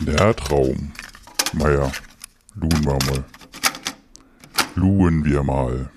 Der 0.00 0.36
Traum. 0.36 0.92
Naja, 1.54 1.90
luhen 2.54 2.84
wir 2.84 2.92
mal. 2.92 3.24
Luhen 4.74 5.24
wir 5.24 5.42
mal. 5.42 5.90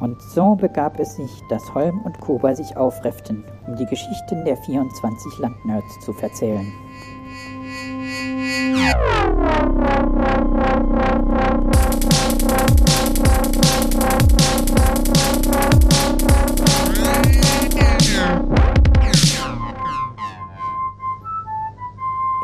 Und 0.00 0.20
so 0.20 0.54
begab 0.54 1.00
es 1.00 1.16
sich, 1.16 1.30
dass 1.48 1.74
Holm 1.74 2.02
und 2.02 2.20
Kuba 2.20 2.54
sich 2.54 2.76
aufrefften, 2.76 3.42
um 3.66 3.76
die 3.76 3.86
Geschichten 3.86 4.44
der 4.44 4.56
24 4.58 5.38
Landnerds 5.38 6.00
zu 6.00 6.12
verzählen. 6.12 6.70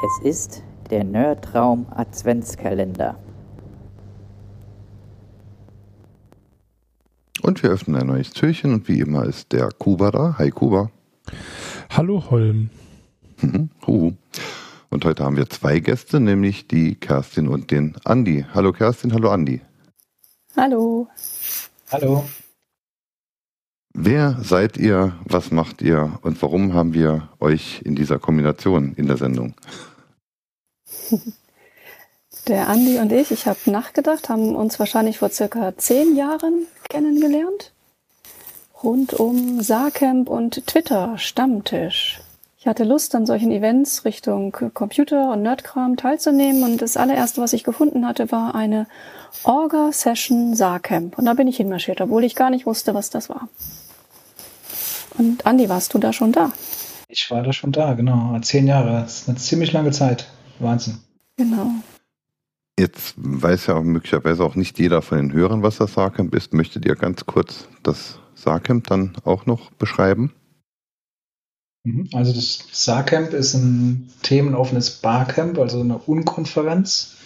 Es 0.04 0.20
ist 0.22 0.62
der 0.90 1.02
Nerdraum 1.02 1.86
Adventskalender. 1.90 3.18
Und 7.42 7.62
wir 7.64 7.70
öffnen 7.70 8.00
ein 8.00 8.06
neues 8.06 8.30
Türchen 8.30 8.74
und 8.74 8.86
wie 8.86 9.00
immer 9.00 9.24
ist 9.24 9.50
der 9.50 9.70
Kuba 9.70 10.12
da. 10.12 10.36
Hi 10.38 10.50
Kuba. 10.50 10.92
Hallo 11.90 12.30
Holm. 12.30 12.70
Mhm, 13.40 13.70
Huhu. 13.88 14.12
Und 14.90 15.04
heute 15.04 15.24
haben 15.24 15.36
wir 15.36 15.50
zwei 15.50 15.80
Gäste, 15.80 16.20
nämlich 16.20 16.68
die 16.68 16.94
Kerstin 16.94 17.48
und 17.48 17.72
den 17.72 17.96
Andi. 18.04 18.46
Hallo 18.54 18.72
Kerstin, 18.72 19.12
hallo 19.12 19.30
Andi. 19.30 19.60
Hallo. 20.56 21.08
Hallo. 21.90 22.24
Wer 24.00 24.36
seid 24.40 24.76
ihr, 24.76 25.12
was 25.24 25.50
macht 25.50 25.82
ihr 25.82 26.20
und 26.22 26.40
warum 26.40 26.72
haben 26.72 26.94
wir 26.94 27.30
euch 27.40 27.82
in 27.82 27.96
dieser 27.96 28.20
Kombination 28.20 28.94
in 28.94 29.08
der 29.08 29.16
Sendung? 29.16 29.54
Der 32.46 32.68
Andi 32.68 32.98
und 33.00 33.10
ich, 33.10 33.32
ich 33.32 33.48
habe 33.48 33.58
nachgedacht, 33.66 34.28
haben 34.28 34.54
uns 34.54 34.78
wahrscheinlich 34.78 35.18
vor 35.18 35.30
circa 35.30 35.76
zehn 35.76 36.14
Jahren 36.14 36.68
kennengelernt. 36.88 37.72
Rund 38.84 39.14
um 39.14 39.60
Saarcamp 39.60 40.28
und 40.28 40.64
Twitter 40.68 41.18
Stammtisch. 41.18 42.20
Ich 42.56 42.68
hatte 42.68 42.84
Lust, 42.84 43.16
an 43.16 43.26
solchen 43.26 43.50
Events 43.50 44.04
Richtung 44.04 44.52
Computer 44.74 45.32
und 45.32 45.42
Nerdkram 45.42 45.96
teilzunehmen 45.96 46.62
und 46.62 46.80
das 46.80 46.96
allererste, 46.96 47.40
was 47.40 47.52
ich 47.52 47.64
gefunden 47.64 48.06
hatte, 48.06 48.30
war 48.30 48.54
eine 48.54 48.86
Orga-Session 49.42 50.54
Saarcamp. 50.54 51.18
Und 51.18 51.24
da 51.24 51.34
bin 51.34 51.48
ich 51.48 51.56
hinmarschiert, 51.56 52.00
obwohl 52.00 52.22
ich 52.22 52.36
gar 52.36 52.50
nicht 52.50 52.64
wusste, 52.64 52.94
was 52.94 53.10
das 53.10 53.28
war. 53.28 53.48
Und 55.18 55.44
Andi, 55.46 55.68
warst 55.68 55.92
du 55.94 55.98
da 55.98 56.12
schon 56.12 56.32
da? 56.32 56.52
Ich 57.08 57.30
war 57.30 57.42
da 57.42 57.52
schon 57.52 57.72
da, 57.72 57.94
genau. 57.94 58.38
Zehn 58.40 58.66
Jahre. 58.66 59.02
Das 59.02 59.22
ist 59.22 59.28
eine 59.28 59.38
ziemlich 59.38 59.72
lange 59.72 59.90
Zeit. 59.90 60.28
Wahnsinn. 60.58 60.98
Genau. 61.36 61.70
Jetzt 62.78 63.14
weiß 63.16 63.66
ja 63.66 63.80
möglicherweise 63.80 64.44
auch 64.44 64.54
nicht 64.54 64.78
jeder 64.78 65.02
von 65.02 65.18
den 65.18 65.32
Hörern, 65.32 65.62
was 65.62 65.78
das 65.78 65.94
Saarcamp 65.94 66.34
ist. 66.34 66.54
Möchtet 66.54 66.84
ihr 66.86 66.94
ganz 66.94 67.26
kurz 67.26 67.68
das 67.82 68.20
Saarcamp 68.34 68.86
dann 68.86 69.16
auch 69.24 69.46
noch 69.46 69.70
beschreiben? 69.72 70.32
Mhm. 71.82 72.08
Also 72.12 72.32
das 72.32 72.60
Saarcamp 72.70 73.32
ist 73.32 73.54
ein 73.54 74.10
themenoffenes 74.22 74.90
Barcamp, 74.90 75.58
also 75.58 75.80
eine 75.80 75.98
Unkonferenz. 75.98 77.16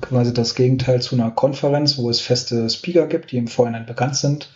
Quasi 0.00 0.34
das 0.34 0.54
Gegenteil 0.54 1.00
zu 1.02 1.14
einer 1.14 1.30
Konferenz, 1.30 1.98
wo 1.98 2.10
es 2.10 2.20
feste 2.20 2.68
Speaker 2.68 3.06
gibt, 3.06 3.32
die 3.32 3.38
im 3.38 3.48
Vorhinein 3.48 3.86
bekannt 3.86 4.16
sind. 4.16 4.50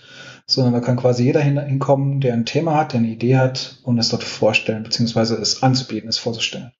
Sondern 0.51 0.73
da 0.73 0.81
kann 0.81 0.97
quasi 0.97 1.25
jeder 1.25 1.41
hinkommen, 1.41 2.21
der 2.21 2.33
ein 2.33 2.47
Thema 2.47 2.75
hat, 2.75 2.93
der 2.93 3.01
eine 3.01 3.09
Idee 3.09 3.37
hat 3.37 3.79
und 3.83 3.99
es 3.99 4.09
dort 4.09 4.25
vorstellen, 4.25 4.83
beziehungsweise 4.83 5.37
es 5.37 5.63
anzubieten, 5.63 6.09
es 6.09 6.19
vorzustellen. 6.19 6.73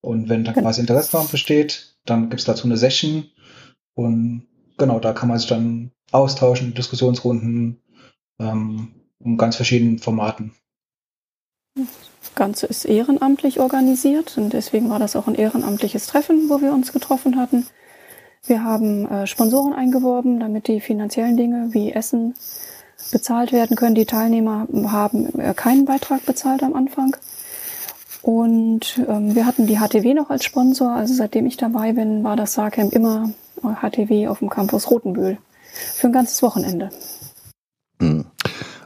Und 0.00 0.28
wenn 0.28 0.44
da 0.44 0.52
quasi 0.52 0.80
Interesse 0.80 1.12
daran 1.12 1.28
besteht, 1.28 1.96
dann 2.06 2.30
gibt 2.30 2.40
es 2.40 2.46
dazu 2.46 2.66
eine 2.66 2.76
Session 2.76 3.26
und 3.94 4.46
genau, 4.78 4.98
da 4.98 5.12
kann 5.12 5.28
man 5.28 5.38
sich 5.38 5.48
dann 5.48 5.92
austauschen, 6.10 6.74
Diskussionsrunden 6.74 7.80
ähm, 8.40 8.94
in 9.20 9.36
ganz 9.36 9.56
verschiedenen 9.56 9.98
Formaten. 9.98 10.52
Das 11.74 12.34
Ganze 12.34 12.66
ist 12.66 12.84
ehrenamtlich 12.84 13.60
organisiert 13.60 14.36
und 14.36 14.52
deswegen 14.52 14.90
war 14.90 14.98
das 14.98 15.16
auch 15.16 15.26
ein 15.26 15.34
ehrenamtliches 15.34 16.06
Treffen, 16.06 16.48
wo 16.48 16.60
wir 16.60 16.72
uns 16.72 16.92
getroffen 16.92 17.36
hatten. 17.38 17.66
Wir 18.44 18.64
haben 18.64 19.06
äh, 19.06 19.26
Sponsoren 19.26 19.72
eingeworben, 19.72 20.40
damit 20.40 20.66
die 20.66 20.80
finanziellen 20.80 21.36
Dinge 21.36 21.68
wie 21.72 21.92
Essen 21.92 22.34
bezahlt 23.12 23.52
werden 23.52 23.76
können. 23.76 23.94
Die 23.94 24.06
Teilnehmer 24.06 24.66
haben 24.88 25.38
äh, 25.38 25.54
keinen 25.54 25.84
Beitrag 25.84 26.26
bezahlt 26.26 26.64
am 26.64 26.74
Anfang. 26.74 27.16
Und 28.22 29.00
ähm, 29.08 29.34
wir 29.34 29.46
hatten 29.46 29.66
die 29.66 29.78
HTW 29.78 30.14
noch 30.14 30.30
als 30.30 30.44
Sponsor. 30.44 30.92
Also 30.92 31.14
seitdem 31.14 31.46
ich 31.46 31.56
dabei 31.56 31.92
bin, 31.92 32.24
war 32.24 32.36
das 32.36 32.54
Saarcamp 32.54 32.92
immer 32.92 33.30
HTW 33.62 34.28
auf 34.28 34.40
dem 34.40 34.50
Campus 34.50 34.90
Rotenbühl. 34.90 35.38
Für 35.94 36.08
ein 36.08 36.12
ganzes 36.12 36.42
Wochenende. 36.42 36.90
Hm. 38.00 38.24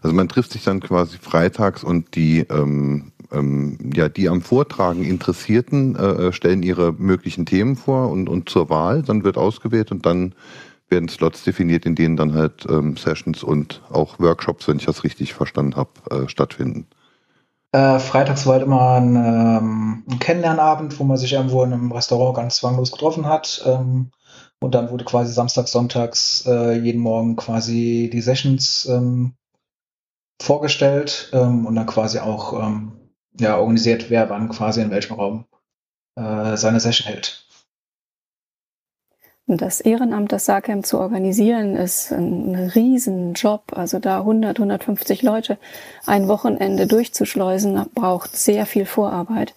Also 0.02 0.14
man 0.14 0.28
trifft 0.28 0.52
sich 0.52 0.62
dann 0.64 0.80
quasi 0.80 1.18
freitags 1.18 1.82
und 1.82 2.14
die, 2.14 2.40
ähm, 2.40 3.12
ähm, 3.32 3.78
ja, 3.94 4.08
die 4.08 4.28
am 4.28 4.40
Vortragen 4.40 5.04
Interessierten 5.04 5.96
äh, 5.96 6.32
stellen 6.32 6.62
ihre 6.62 6.92
möglichen 6.92 7.44
Themen 7.44 7.76
vor 7.76 8.10
und, 8.10 8.28
und 8.28 8.48
zur 8.48 8.70
Wahl. 8.70 9.02
Dann 9.02 9.24
wird 9.24 9.36
ausgewählt 9.36 9.90
und 9.90 10.06
dann 10.06 10.34
werden 10.88 11.08
Slots 11.08 11.42
definiert, 11.42 11.86
in 11.86 11.94
denen 11.94 12.16
dann 12.16 12.34
halt 12.34 12.66
ähm, 12.68 12.96
Sessions 12.96 13.42
und 13.42 13.82
auch 13.90 14.18
Workshops, 14.18 14.68
wenn 14.68 14.78
ich 14.78 14.86
das 14.86 15.04
richtig 15.04 15.34
verstanden 15.34 15.76
habe, 15.76 15.90
äh, 16.10 16.28
stattfinden. 16.28 16.86
Äh, 17.72 17.98
freitags 17.98 18.46
war 18.46 18.54
halt 18.54 18.62
immer 18.62 18.92
ein, 18.92 19.16
ähm, 19.16 20.04
ein, 20.08 20.18
Kennenlernabend, 20.18 20.98
wo 20.98 21.04
man 21.04 21.16
sich 21.16 21.32
irgendwo 21.32 21.62
in 21.64 21.72
einem 21.72 21.92
Restaurant 21.92 22.36
ganz 22.36 22.56
zwanglos 22.56 22.92
getroffen 22.92 23.26
hat. 23.26 23.62
Ähm, 23.66 24.10
und 24.60 24.74
dann 24.74 24.90
wurde 24.90 25.04
quasi 25.04 25.32
samstags, 25.32 25.72
sonntags 25.72 26.46
äh, 26.46 26.78
jeden 26.78 27.00
Morgen 27.00 27.36
quasi 27.36 28.08
die 28.12 28.22
Sessions 28.22 28.86
ähm, 28.86 29.34
vorgestellt 30.40 31.30
ähm, 31.32 31.66
und 31.66 31.74
dann 31.74 31.86
quasi 31.86 32.18
auch 32.18 32.52
ähm, 32.54 32.92
ja, 33.38 33.58
organisiert, 33.58 34.10
wer 34.10 34.30
wann 34.30 34.48
quasi 34.48 34.80
in 34.80 34.90
welchem 34.90 35.14
Raum 35.14 35.46
äh, 36.16 36.56
seine 36.56 36.80
Session 36.80 37.06
hält. 37.06 37.45
Das 39.48 39.80
Ehrenamt, 39.80 40.32
das 40.32 40.46
SACAM 40.46 40.82
zu 40.82 40.98
organisieren, 40.98 41.76
ist 41.76 42.10
ein 42.10 42.56
Riesenjob. 42.74 43.76
Also 43.76 44.00
da 44.00 44.18
100, 44.18 44.58
150 44.58 45.22
Leute 45.22 45.56
ein 46.04 46.26
Wochenende 46.26 46.88
durchzuschleusen, 46.88 47.80
braucht 47.94 48.36
sehr 48.36 48.66
viel 48.66 48.86
Vorarbeit, 48.86 49.54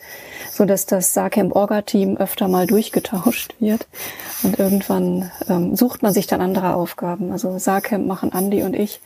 so 0.52 0.66
dass 0.66 0.86
das 0.86 1.16
SACAM 1.16 1.52
Orga-Team 1.52 2.18
öfter 2.18 2.48
mal 2.48 2.68
durchgetauscht 2.68 3.56
wird. 3.60 3.88
Und 4.44 4.60
irgendwann 4.60 5.32
ähm, 5.50 5.76
sucht 5.76 6.04
man 6.04 6.14
sich 6.14 6.28
dann 6.28 6.42
andere 6.42 6.76
Aufgaben. 6.76 7.32
Also 7.32 7.58
SACAM 7.58 8.06
machen 8.06 8.32
Andi 8.32 8.62
und 8.62 8.76
ich 8.76 9.02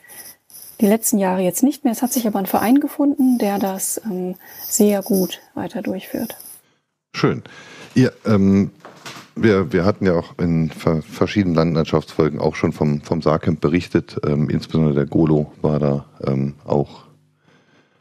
die 0.81 0.87
letzten 0.87 1.17
Jahre 1.17 1.43
jetzt 1.43 1.63
nicht 1.63 1.85
mehr. 1.85 1.93
Es 1.93 2.01
hat 2.01 2.11
sich 2.11 2.27
aber 2.27 2.39
ein 2.39 2.45
Verein 2.45 2.81
gefunden, 2.81 3.37
der 3.37 3.57
das 3.57 4.01
ähm, 4.03 4.35
sehr 4.67 5.01
gut 5.01 5.39
weiter 5.53 5.81
durchführt. 5.81 6.35
Schön. 7.15 7.41
Ihr, 7.95 8.11
ähm, 8.25 8.71
wir, 9.35 9.73
wir 9.73 9.85
hatten 9.85 10.05
ja 10.05 10.13
auch 10.13 10.37
in 10.37 10.69
verschiedenen 10.69 11.55
Landwirtschaftsfolgen 11.55 12.39
auch 12.39 12.55
schon 12.55 12.71
vom, 12.71 13.01
vom 13.01 13.21
Saarcamp 13.21 13.61
berichtet. 13.61 14.19
Ähm, 14.25 14.49
insbesondere 14.49 14.93
der 14.93 15.05
Golo 15.05 15.51
war 15.61 15.79
da 15.79 16.05
ähm, 16.25 16.55
auch 16.65 17.05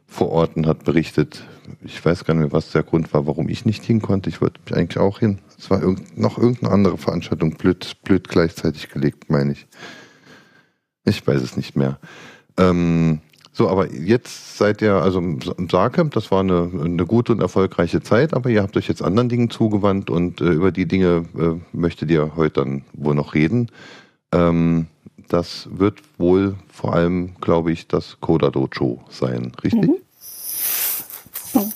vor 0.06 0.31
Ort 0.31 0.56
und 0.56 0.66
hat 0.66 0.84
berichtet. 0.84 1.44
Ich 1.82 2.04
weiß 2.04 2.25
gar 2.25 2.34
nicht 2.34 2.42
mehr, 2.42 2.53
was 2.53 2.71
der 2.71 2.82
Grund 2.82 3.12
war, 3.15 3.26
warum 3.26 3.48
ich 3.48 3.65
nicht 3.65 3.82
hin 3.82 4.03
konnte. 4.03 4.28
Ich 4.28 4.41
wollte 4.41 4.60
mich 4.65 4.76
eigentlich 4.76 4.98
auch 4.98 5.21
hin. 5.21 5.38
Es 5.59 5.71
war 5.71 5.81
irgend, 5.81 6.19
noch 6.19 6.37
irgendeine 6.37 6.72
andere 6.72 6.98
Veranstaltung, 6.98 7.56
blöd, 7.56 7.97
blöd 8.04 8.28
gleichzeitig 8.28 8.91
gelegt, 8.91 9.31
meine 9.31 9.53
ich. 9.53 9.66
Ich 11.04 11.26
weiß 11.26 11.41
es 11.41 11.56
nicht 11.56 11.76
mehr. 11.76 11.98
Ähm, 12.59 13.21
so, 13.54 13.69
aber 13.69 13.93
jetzt 13.93 14.57
seid 14.57 14.81
ihr, 14.81 14.95
also 14.95 15.19
im 15.19 15.69
Saarcamp, 15.71 16.15
das 16.15 16.31
war 16.31 16.41
eine, 16.41 16.71
eine 16.72 17.04
gute 17.04 17.33
und 17.33 17.41
erfolgreiche 17.41 18.03
Zeit, 18.03 18.33
aber 18.33 18.49
ihr 18.49 18.63
habt 18.63 18.77
euch 18.78 18.89
jetzt 18.89 19.03
anderen 19.03 19.28
Dingen 19.28 19.51
zugewandt 19.51 20.09
und 20.09 20.41
äh, 20.41 20.51
über 20.51 20.72
die 20.72 20.87
Dinge 20.87 21.27
äh, 21.39 21.60
möchtet 21.77 22.10
ihr 22.10 22.34
heute 22.34 22.60
dann 22.60 22.84
wohl 22.95 23.15
noch 23.15 23.34
reden. 23.34 23.71
Ähm, 24.33 24.87
das 25.28 25.69
wird 25.71 26.01
wohl 26.19 26.57
vor 26.72 26.95
allem, 26.95 27.34
glaube 27.41 27.72
ich, 27.72 27.89
das 27.89 28.19
Coda 28.21 28.51
Dojo 28.51 29.01
sein, 29.10 29.53
richtig? 29.63 29.91
Mhm. 29.91 29.97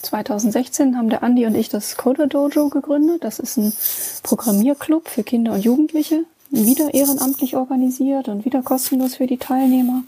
2016 0.01 0.97
haben 0.97 1.11
der 1.11 1.23
Andi 1.23 1.45
und 1.45 1.55
ich 1.55 1.69
das 1.69 1.99
Coda 1.99 2.27
Dojo 2.27 2.71
gegründet. 2.71 3.23
Das 3.23 3.39
ist 3.39 3.59
ein 3.59 3.75
Programmierclub 4.23 5.09
für 5.09 5.23
Kinder 5.23 5.53
und 5.53 5.63
Jugendliche, 5.65 6.25
wieder 6.51 6.95
ehrenamtlich 6.95 7.57
organisiert 7.57 8.29
und 8.29 8.47
wieder 8.47 8.63
kostenlos 8.63 9.17
für 9.17 9.27
die 9.27 9.37
Teilnehmer. 9.37 10.03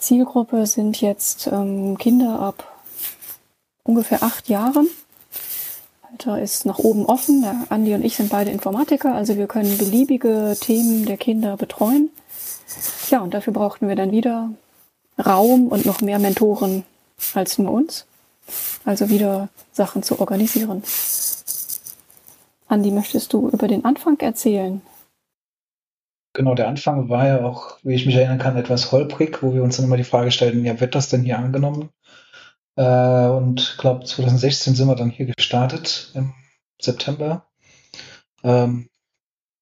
Zielgruppe 0.00 0.66
sind 0.66 1.00
jetzt 1.00 1.46
ähm, 1.46 1.98
Kinder 1.98 2.40
ab 2.40 2.82
ungefähr 3.84 4.22
acht 4.22 4.48
Jahren. 4.48 4.88
Alter 6.10 6.40
ist 6.40 6.66
nach 6.66 6.78
oben 6.78 7.06
offen. 7.06 7.42
Der 7.42 7.66
Andi 7.68 7.94
und 7.94 8.04
ich 8.04 8.16
sind 8.16 8.30
beide 8.30 8.50
Informatiker, 8.50 9.14
also 9.14 9.36
wir 9.36 9.46
können 9.46 9.78
beliebige 9.78 10.56
Themen 10.60 11.06
der 11.06 11.16
Kinder 11.16 11.56
betreuen. 11.56 12.10
Ja, 13.10 13.20
und 13.20 13.34
dafür 13.34 13.52
brauchten 13.52 13.88
wir 13.88 13.96
dann 13.96 14.12
wieder 14.12 14.50
Raum 15.24 15.68
und 15.68 15.86
noch 15.86 16.00
mehr 16.00 16.18
Mentoren 16.18 16.84
als 17.34 17.58
nur 17.58 17.70
uns. 17.72 18.06
also 18.84 19.08
wieder 19.10 19.48
Sachen 19.72 20.02
zu 20.02 20.18
organisieren. 20.18 20.82
Andi, 22.68 22.90
möchtest 22.90 23.32
du 23.32 23.48
über 23.48 23.68
den 23.68 23.84
Anfang 23.84 24.18
erzählen? 24.20 24.80
Genau, 26.40 26.54
der 26.54 26.68
Anfang 26.68 27.10
war 27.10 27.26
ja 27.26 27.44
auch, 27.44 27.76
wie 27.82 27.92
ich 27.92 28.06
mich 28.06 28.14
erinnern 28.14 28.38
kann, 28.38 28.56
etwas 28.56 28.92
holprig, 28.92 29.42
wo 29.42 29.52
wir 29.52 29.62
uns 29.62 29.76
dann 29.76 29.84
immer 29.84 29.98
die 29.98 30.04
Frage 30.04 30.30
stellten, 30.30 30.64
ja, 30.64 30.80
wird 30.80 30.94
das 30.94 31.10
denn 31.10 31.22
hier 31.22 31.38
angenommen? 31.38 31.90
Äh, 32.76 33.26
und 33.26 33.60
ich 33.60 33.76
glaube, 33.76 34.06
2016 34.06 34.74
sind 34.74 34.88
wir 34.88 34.94
dann 34.94 35.10
hier 35.10 35.26
gestartet 35.26 36.10
im 36.14 36.32
September. 36.80 37.44
Ähm, 38.42 38.88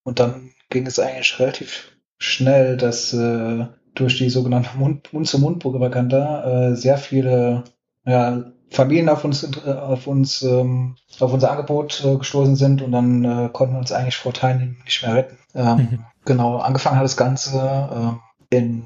und 0.05 0.21
dann 0.21 0.53
ging 0.71 0.87
es 0.87 1.01
eigentlich 1.01 1.41
relativ 1.41 1.99
schnell, 2.17 2.77
dass 2.77 3.13
äh, 3.13 3.67
durch 3.97 4.17
die 4.19 4.31
sogenannte 4.31 4.79
Mund-zu-Mund-Propaganda 4.79 6.69
äh, 6.69 6.77
sehr 6.77 6.97
viele 6.97 7.65
ja, 8.07 8.53
Familien 8.71 9.09
auf 9.09 9.25
uns, 9.25 9.43
äh, 9.43 9.69
auf 9.69 10.07
uns, 10.07 10.43
ähm, 10.43 10.95
auf 11.19 11.33
unser 11.33 11.51
Angebot 11.51 12.05
äh, 12.05 12.17
gestoßen 12.17 12.55
sind 12.55 12.83
und 12.83 12.93
dann 12.93 13.25
äh, 13.25 13.49
konnten 13.53 13.75
wir 13.75 13.81
uns 13.81 13.91
eigentlich 13.91 14.17
vor 14.17 14.33
Teilnehmen 14.33 14.81
nicht 14.85 15.03
mehr 15.03 15.17
retten. 15.17 15.39
Ähm, 15.57 15.77
mhm. 15.77 16.05
Genau, 16.29 16.59
angefangen 16.59 16.97
hat 16.99 17.05
das 17.05 17.17
Ganze 17.17 18.21
äh, 18.51 18.57
in 18.59 18.85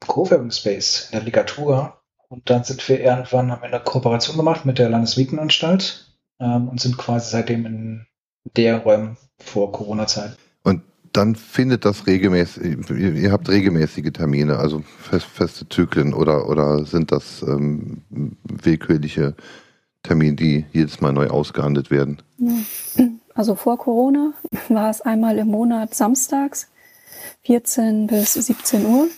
Coworking 0.00 0.50
Space, 0.50 1.08
in 1.12 1.18
der 1.18 1.24
Ligatur. 1.24 1.96
Und 2.28 2.50
dann 2.50 2.64
sind 2.64 2.86
wir 2.88 2.98
irgendwann, 2.98 3.52
haben 3.52 3.62
wir 3.62 3.68
eine 3.68 3.78
Kooperation 3.78 4.36
gemacht 4.36 4.66
mit 4.66 4.80
der 4.80 4.88
Landesmietenanstalt 4.88 6.12
ähm, 6.40 6.66
und 6.66 6.80
sind 6.80 6.98
quasi 6.98 7.30
seitdem 7.30 7.66
in 7.66 8.06
der 8.56 8.78
Räumen 8.78 9.16
vor 9.38 9.70
Corona-Zeit. 9.70 10.36
Und 10.64 10.82
dann 11.12 11.36
findet 11.36 11.84
das 11.84 12.08
regelmäßig, 12.08 12.90
ihr 12.90 13.30
habt 13.30 13.48
regelmäßige 13.48 14.10
Termine, 14.12 14.56
also 14.58 14.82
fest, 14.98 15.26
feste 15.26 15.68
Zyklen 15.68 16.14
oder, 16.14 16.48
oder 16.48 16.84
sind 16.84 17.12
das 17.12 17.42
ähm, 17.42 18.02
willkürliche 18.42 19.36
Termine, 20.02 20.34
die 20.34 20.64
jedes 20.72 21.00
Mal 21.00 21.12
neu 21.12 21.28
ausgehandelt 21.28 21.92
werden? 21.92 22.22
Also 23.36 23.54
vor 23.54 23.78
Corona 23.78 24.32
war 24.68 24.90
es 24.90 25.02
einmal 25.02 25.38
im 25.38 25.48
Monat 25.48 25.94
samstags 25.94 26.68
14 27.42 28.08
bis 28.08 28.34
17 28.34 28.86
Uhr. 28.86 29.08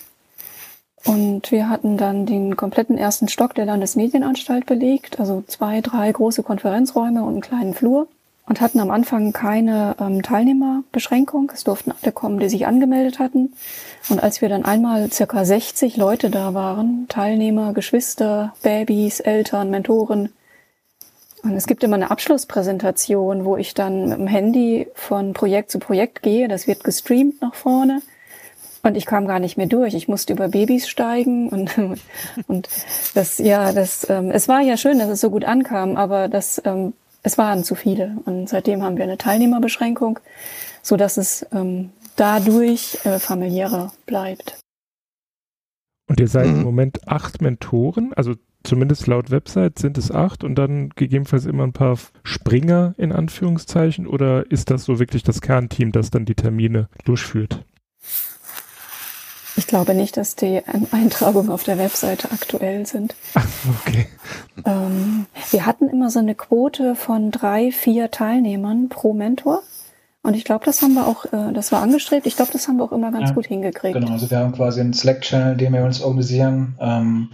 Und 1.05 1.53
wir 1.53 1.71
hatten 1.71 1.97
dann 1.97 2.27
den 2.27 2.57
kompletten 2.57 2.99
ersten 2.99 3.29
Stock 3.29 3.55
der 3.55 3.65
Landesmedienanstalt 3.65 4.67
belegt, 4.67 5.21
also 5.21 5.43
zwei, 5.47 5.81
drei 5.81 6.11
große 6.11 6.43
Konferenzräume 6.43 7.23
und 7.23 7.35
einen 7.35 7.41
kleinen 7.41 7.75
Flur 7.75 8.09
und 8.47 8.61
hatten 8.61 8.81
am 8.81 8.91
Anfang 8.91 9.33
keine 9.33 9.95
ähm, 10.01 10.23
Teilnehmerbeschränkung. 10.23 11.53
Es 11.55 11.65
durften 11.65 11.93
alle 12.03 12.13
kommen, 12.13 12.41
die 12.41 12.49
sich 12.49 12.67
angemeldet 12.67 13.19
hatten. 13.19 13.53
Und 14.09 14.23
als 14.23 14.41
wir 14.41 14.49
dann 14.49 14.65
einmal 14.65 15.11
circa 15.13 15.45
60 15.45 15.97
Leute 15.97 16.31
da 16.31 16.53
waren, 16.53 17.07
Teilnehmer, 17.09 17.73
Geschwister, 17.75 18.55
Babys, 18.63 19.21
Eltern, 19.21 19.71
Mentoren, 19.71 20.31
und 21.43 21.55
es 21.55 21.67
gibt 21.67 21.85
immer 21.85 21.97
eine 21.97 22.11
Abschlusspräsentation, 22.11 23.45
wo 23.45 23.57
ich 23.57 23.75
dann 23.75 24.09
mit 24.09 24.19
dem 24.19 24.27
Handy 24.27 24.89
von 24.95 25.33
Projekt 25.33 25.71
zu 25.71 25.79
Projekt 25.79 26.23
gehe. 26.23 26.49
Das 26.49 26.67
wird 26.67 26.85
gestreamt 26.85 27.41
nach 27.41 27.55
vorne. 27.55 28.03
Und 28.83 28.97
ich 28.97 29.07
kam 29.07 29.27
gar 29.27 29.39
nicht 29.39 29.57
mehr 29.57 29.67
durch. 29.67 29.95
Ich 29.95 30.09
musste 30.09 30.33
über 30.33 30.49
Babys 30.49 30.89
steigen 30.89 31.49
und, 31.51 31.77
und 32.47 32.69
das, 33.15 33.39
ja, 33.39 33.73
das, 33.73 34.09
ähm, 34.09 34.31
es 34.31 34.49
war 34.49 34.61
ja 34.61 34.77
schön, 34.77 34.99
dass 34.99 35.09
es 35.09 35.21
so 35.21 35.31
gut 35.31 35.45
ankam, 35.45 35.97
aber 35.97 36.29
das 36.29 36.61
ähm, 36.65 36.93
es 37.23 37.39
waren 37.39 37.65
zu 37.65 37.75
viele. 37.75 38.17
Und 38.25 38.49
seitdem 38.49 38.83
haben 38.83 38.97
wir 38.97 39.05
eine 39.05 39.19
Teilnehmerbeschränkung, 39.19 40.19
so 40.83 40.97
dass 40.97 41.17
es 41.17 41.47
ähm, 41.53 41.91
dadurch 42.17 42.99
äh, 43.05 43.19
familiärer 43.19 43.93
bleibt. 44.07 44.59
Und 46.09 46.21
ihr 46.21 46.29
seid 46.29 46.47
mhm. 46.47 46.57
im 46.57 46.63
Moment 46.63 47.09
acht 47.09 47.43
Mentoren, 47.43 48.13
also 48.15 48.35
zumindest 48.65 49.07
laut 49.07 49.31
Website 49.31 49.79
sind 49.79 49.99
es 49.99 50.11
acht 50.11 50.45
und 50.45 50.57
dann 50.57 50.91
gegebenenfalls 50.91 51.47
immer 51.47 51.65
ein 51.65 51.73
paar 51.73 51.99
Springer 52.23 52.95
in 52.99 53.13
Anführungszeichen 53.13 54.07
oder 54.07 54.51
ist 54.51 54.71
das 54.71 54.85
so 54.85 54.99
wirklich 54.99 55.23
das 55.23 55.41
Kernteam, 55.41 55.93
das 55.93 56.11
dann 56.11 56.25
die 56.25 56.35
Termine 56.35 56.89
durchführt? 57.05 57.65
Ich 59.57 59.67
glaube 59.67 59.93
nicht, 59.93 60.17
dass 60.17 60.37
die 60.37 60.63
Eintragungen 60.93 61.51
auf 61.51 61.65
der 61.65 61.79
Webseite 61.79 62.31
aktuell 62.31 62.87
sind. 62.87 63.17
Ach, 63.35 63.47
okay. 63.85 64.07
Ähm, 64.65 65.27
wir 65.51 65.67
hatten 65.67 65.89
immer 65.89 66.11
so 66.11 66.21
eine 66.21 66.37
Quote 66.37 66.95
von 66.95 67.33
drei, 67.33 67.73
vier 67.73 68.13
Teilnehmern 68.13 68.89
pro 68.89 69.15
Mentor. 69.15 69.63
Und 70.23 70.35
ich 70.35 70.45
glaube, 70.45 70.65
das 70.65 70.81
haben 70.83 70.95
wir 70.95 71.09
auch, 71.09 71.25
äh, 71.33 71.53
das 71.53 71.73
war 71.73 71.83
angestrebt. 71.83 72.27
Ich 72.27 72.37
glaube, 72.37 72.53
das 72.53 72.69
haben 72.69 72.77
wir 72.77 72.85
auch 72.85 72.93
immer 72.93 73.11
ganz 73.11 73.31
ja, 73.31 73.35
gut 73.35 73.47
hingekriegt. 73.47 73.95
Genau, 73.95 74.13
also 74.13 74.31
wir 74.31 74.39
haben 74.39 74.53
quasi 74.53 74.81
einen 74.81 74.95
Slack-Channel, 74.95 75.57
den 75.57 75.73
wir 75.73 75.85
uns 75.85 76.03
organisieren. 76.03 76.77
Ähm, 76.79 77.31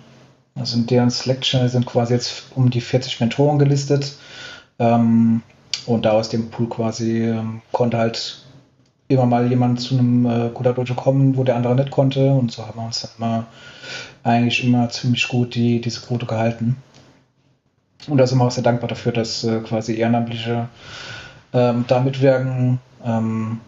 also 0.54 0.76
in 0.76 0.86
deren 0.86 1.10
Slack-Channel 1.10 1.68
sind 1.68 1.86
quasi 1.86 2.14
jetzt 2.14 2.44
um 2.54 2.70
die 2.70 2.80
40 2.80 3.20
Mentoren 3.20 3.58
gelistet. 3.58 4.16
Ähm, 4.78 5.42
und 5.86 6.04
da 6.04 6.12
aus 6.12 6.28
dem 6.28 6.50
Pool 6.50 6.68
quasi 6.68 7.24
ähm, 7.24 7.60
konnte 7.72 7.98
halt 7.98 8.44
immer 9.08 9.26
mal 9.26 9.48
jemand 9.48 9.80
zu 9.80 9.98
einem 9.98 10.24
äh, 10.26 10.50
Dojo 10.50 10.94
kommen, 10.94 11.36
wo 11.36 11.44
der 11.44 11.56
andere 11.56 11.74
nicht 11.74 11.90
konnte. 11.90 12.30
Und 12.32 12.52
so 12.52 12.66
haben 12.66 12.78
wir 12.78 12.86
uns 12.86 13.02
dann 13.02 13.10
immer 13.18 13.46
eigentlich 14.22 14.64
immer 14.64 14.88
ziemlich 14.88 15.28
gut 15.28 15.54
die, 15.54 15.80
diese 15.80 16.00
Quote 16.00 16.26
gehalten. 16.26 16.76
Und 18.06 18.18
da 18.18 18.26
sind 18.26 18.38
wir 18.38 18.44
auch 18.44 18.50
sehr 18.50 18.64
dankbar 18.64 18.88
dafür, 18.88 19.12
dass 19.12 19.44
äh, 19.44 19.60
quasi 19.60 19.96
Ehrenamtliche 19.96 20.68
ähm, 21.52 21.84
da 21.86 22.00
mitwirken. 22.00 22.80
Ähm, 23.04 23.60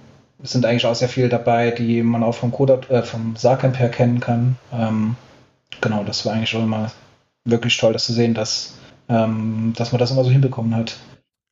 es 0.43 0.53
sind 0.53 0.65
eigentlich 0.67 0.87
auch 0.87 0.95
sehr 0.95 1.09
viele 1.09 1.29
dabei, 1.29 1.71
die 1.71 2.03
man 2.03 2.23
auch 2.23 2.35
vom, 2.35 2.53
Kodak, 2.53 2.91
äh, 2.91 3.03
vom 3.03 3.37
Saarcamp 3.37 3.79
her 3.79 3.91
kennen 3.91 4.21
kann. 4.21 4.57
Ähm, 4.73 5.17
genau, 5.87 6.05
das 6.05 6.27
war 6.27 6.35
eigentlich 6.35 6.51
schon 6.51 6.65
immer 6.65 6.91
wirklich 7.45 7.77
toll, 7.77 7.93
das 7.93 8.07
zu 8.07 8.13
sehen, 8.13 8.35
dass, 8.35 8.77
ähm, 9.09 9.73
dass 9.77 9.93
man 9.93 10.01
das 10.01 10.11
immer 10.11 10.25
so 10.25 10.31
hinbekommen 10.31 10.75
hat. 10.75 10.99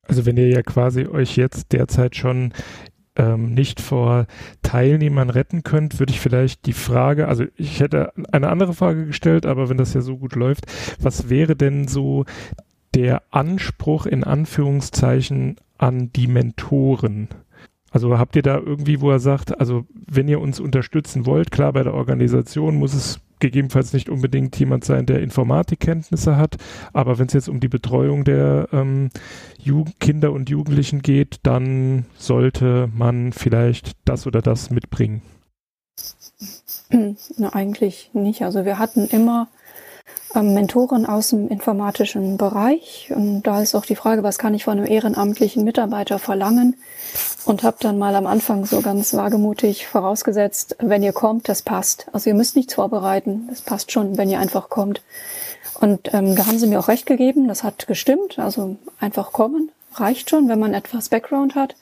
Also 0.07 0.25
wenn 0.25 0.37
ihr 0.37 0.49
ja 0.49 0.61
quasi 0.61 1.07
euch 1.07 1.35
jetzt 1.37 1.71
derzeit 1.71 2.15
schon 2.15 2.53
ähm, 3.15 3.53
nicht 3.53 3.79
vor 3.79 4.27
Teilnehmern 4.61 5.29
retten 5.29 5.63
könnt, 5.63 5.99
würde 5.99 6.11
ich 6.11 6.19
vielleicht 6.19 6.65
die 6.65 6.73
Frage, 6.73 7.27
also 7.27 7.45
ich 7.55 7.79
hätte 7.79 8.11
eine 8.31 8.49
andere 8.49 8.73
Frage 8.73 9.05
gestellt, 9.05 9.45
aber 9.45 9.69
wenn 9.69 9.77
das 9.77 9.93
ja 9.93 10.01
so 10.01 10.17
gut 10.17 10.35
läuft, 10.35 10.65
was 10.99 11.29
wäre 11.29 11.55
denn 11.55 11.87
so 11.87 12.25
der 12.93 13.23
Anspruch 13.31 14.05
in 14.05 14.23
Anführungszeichen 14.23 15.55
an 15.77 16.11
die 16.13 16.27
Mentoren? 16.27 17.29
Also 17.89 18.19
habt 18.19 18.35
ihr 18.35 18.41
da 18.41 18.57
irgendwie, 18.57 18.99
wo 18.99 19.09
er 19.09 19.19
sagt, 19.19 19.57
also 19.57 19.85
wenn 19.93 20.27
ihr 20.27 20.41
uns 20.41 20.59
unterstützen 20.59 21.25
wollt, 21.25 21.51
klar, 21.51 21.71
bei 21.71 21.83
der 21.83 21.93
Organisation 21.93 22.75
muss 22.75 22.93
es 22.93 23.21
gegebenenfalls 23.39 23.93
nicht 23.93 24.09
unbedingt 24.09 24.57
jemand 24.59 24.85
sein, 24.85 25.05
der 25.05 25.21
Informatikkenntnisse 25.21 26.37
hat, 26.37 26.57
aber 26.93 27.19
wenn 27.19 27.27
es 27.27 27.33
jetzt 27.33 27.49
um 27.49 27.59
die 27.59 27.67
Betreuung 27.67 28.23
der 28.23 28.69
ähm, 28.71 29.09
Kinder 29.99 30.31
und 30.31 30.49
Jugendlichen 30.49 31.01
geht, 31.01 31.39
dann 31.43 32.05
sollte 32.17 32.89
man 32.95 33.33
vielleicht 33.33 33.91
das 34.05 34.27
oder 34.27 34.41
das 34.41 34.69
mitbringen. 34.69 35.21
Na, 37.37 37.53
eigentlich 37.53 38.11
nicht. 38.13 38.43
Also 38.43 38.65
wir 38.65 38.77
hatten 38.79 39.07
immer 39.07 39.47
ähm, 40.35 40.53
Mentoren 40.53 41.05
aus 41.05 41.29
dem 41.29 41.47
informatischen 41.47 42.37
Bereich. 42.37 43.11
Und 43.15 43.43
da 43.43 43.61
ist 43.61 43.75
auch 43.75 43.85
die 43.85 43.95
Frage, 43.95 44.23
was 44.23 44.37
kann 44.37 44.53
ich 44.53 44.65
von 44.65 44.77
einem 44.77 44.87
ehrenamtlichen 44.87 45.63
Mitarbeiter 45.63 46.19
verlangen? 46.19 46.75
Und 47.45 47.63
habe 47.63 47.77
dann 47.79 47.97
mal 47.97 48.15
am 48.15 48.27
Anfang 48.27 48.65
so 48.65 48.81
ganz 48.81 49.13
wagemutig 49.13 49.87
vorausgesetzt, 49.87 50.77
wenn 50.79 51.03
ihr 51.03 51.13
kommt, 51.13 51.47
das 51.47 51.61
passt. 51.61 52.07
Also 52.11 52.29
ihr 52.29 52.35
müsst 52.35 52.55
nichts 52.55 52.73
vorbereiten, 52.73 53.47
das 53.49 53.61
passt 53.61 53.91
schon, 53.91 54.17
wenn 54.17 54.29
ihr 54.29 54.39
einfach 54.39 54.69
kommt. 54.69 55.01
Und 55.79 56.13
ähm, 56.13 56.35
da 56.35 56.47
haben 56.47 56.57
sie 56.57 56.67
mir 56.67 56.79
auch 56.79 56.87
recht 56.87 57.05
gegeben, 57.05 57.47
das 57.47 57.63
hat 57.63 57.87
gestimmt. 57.87 58.39
Also 58.39 58.77
einfach 58.99 59.31
kommen 59.31 59.69
reicht 59.99 60.29
schon, 60.29 60.49
wenn 60.49 60.59
man 60.59 60.73
etwas 60.73 61.09
Background 61.09 61.55
hat. 61.55 61.75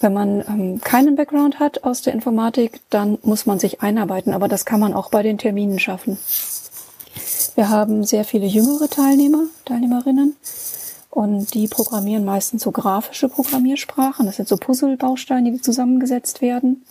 Wenn 0.00 0.12
man 0.12 0.44
ähm, 0.48 0.80
keinen 0.80 1.16
Background 1.16 1.60
hat 1.60 1.84
aus 1.84 2.02
der 2.02 2.12
Informatik, 2.12 2.80
dann 2.90 3.18
muss 3.22 3.46
man 3.46 3.58
sich 3.58 3.80
einarbeiten. 3.80 4.34
Aber 4.34 4.48
das 4.48 4.64
kann 4.64 4.80
man 4.80 4.94
auch 4.94 5.10
bei 5.10 5.22
den 5.22 5.38
Terminen 5.38 5.78
schaffen. 5.78 6.18
Wir 7.54 7.68
haben 7.68 8.04
sehr 8.04 8.24
viele 8.24 8.46
jüngere 8.46 8.88
Teilnehmer, 8.88 9.44
Teilnehmerinnen. 9.64 10.36
Und 11.10 11.54
die 11.54 11.68
programmieren 11.68 12.24
meistens 12.24 12.62
so 12.62 12.72
grafische 12.72 13.28
Programmiersprachen. 13.28 14.26
Das 14.26 14.36
sind 14.36 14.48
so 14.48 14.56
Puzzlebausteine, 14.56 15.52
die 15.52 15.60
zusammengesetzt 15.60 16.42
werden. 16.42 16.84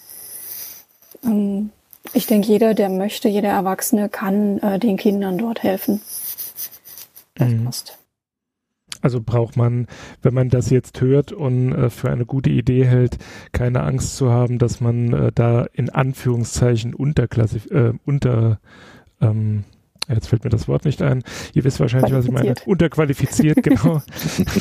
Ähm, 1.26 1.72
ich 2.14 2.26
denke, 2.26 2.48
jeder, 2.48 2.74
der 2.74 2.90
möchte, 2.90 3.28
jeder 3.28 3.50
Erwachsene 3.50 4.08
kann 4.08 4.60
äh, 4.60 4.80
den 4.80 4.96
Kindern 4.96 5.38
dort 5.38 5.62
helfen. 5.64 6.02
Das 7.36 7.50
mhm. 7.50 7.66
passt. 7.66 7.98
Also 9.02 9.20
braucht 9.20 9.58
man, 9.58 9.88
wenn 10.22 10.34
man 10.34 10.48
das 10.50 10.70
jetzt 10.70 11.02
hört 11.02 11.34
und 11.34 11.74
äh, 11.74 11.90
für 11.90 12.10
eine 12.10 12.26
gute 12.26 12.50
Idee 12.50 12.86
hält, 12.86 13.18
keine 13.52 13.84
Angst 13.84 14.16
zu 14.16 14.32
haben, 14.32 14.60
dass 14.60 14.80
man 14.80 15.12
äh, 15.12 15.32
da 15.36 15.66
in 15.74 15.90
Anführungszeichen 15.90 16.94
unterklassif 16.94 17.70
äh, 17.72 17.92
unter 18.06 18.62
ähm, 19.20 19.66
Jetzt 20.10 20.28
fällt 20.28 20.44
mir 20.44 20.50
das 20.50 20.68
Wort 20.68 20.86
nicht 20.86 21.02
ein. 21.02 21.24
Ihr 21.54 21.64
wisst 21.64 21.80
wahrscheinlich, 21.80 22.14
was 22.14 22.26
ich 22.26 22.32
meine. 22.32 22.56
Unterqualifiziert, 22.66 23.64
genau. 23.64 24.02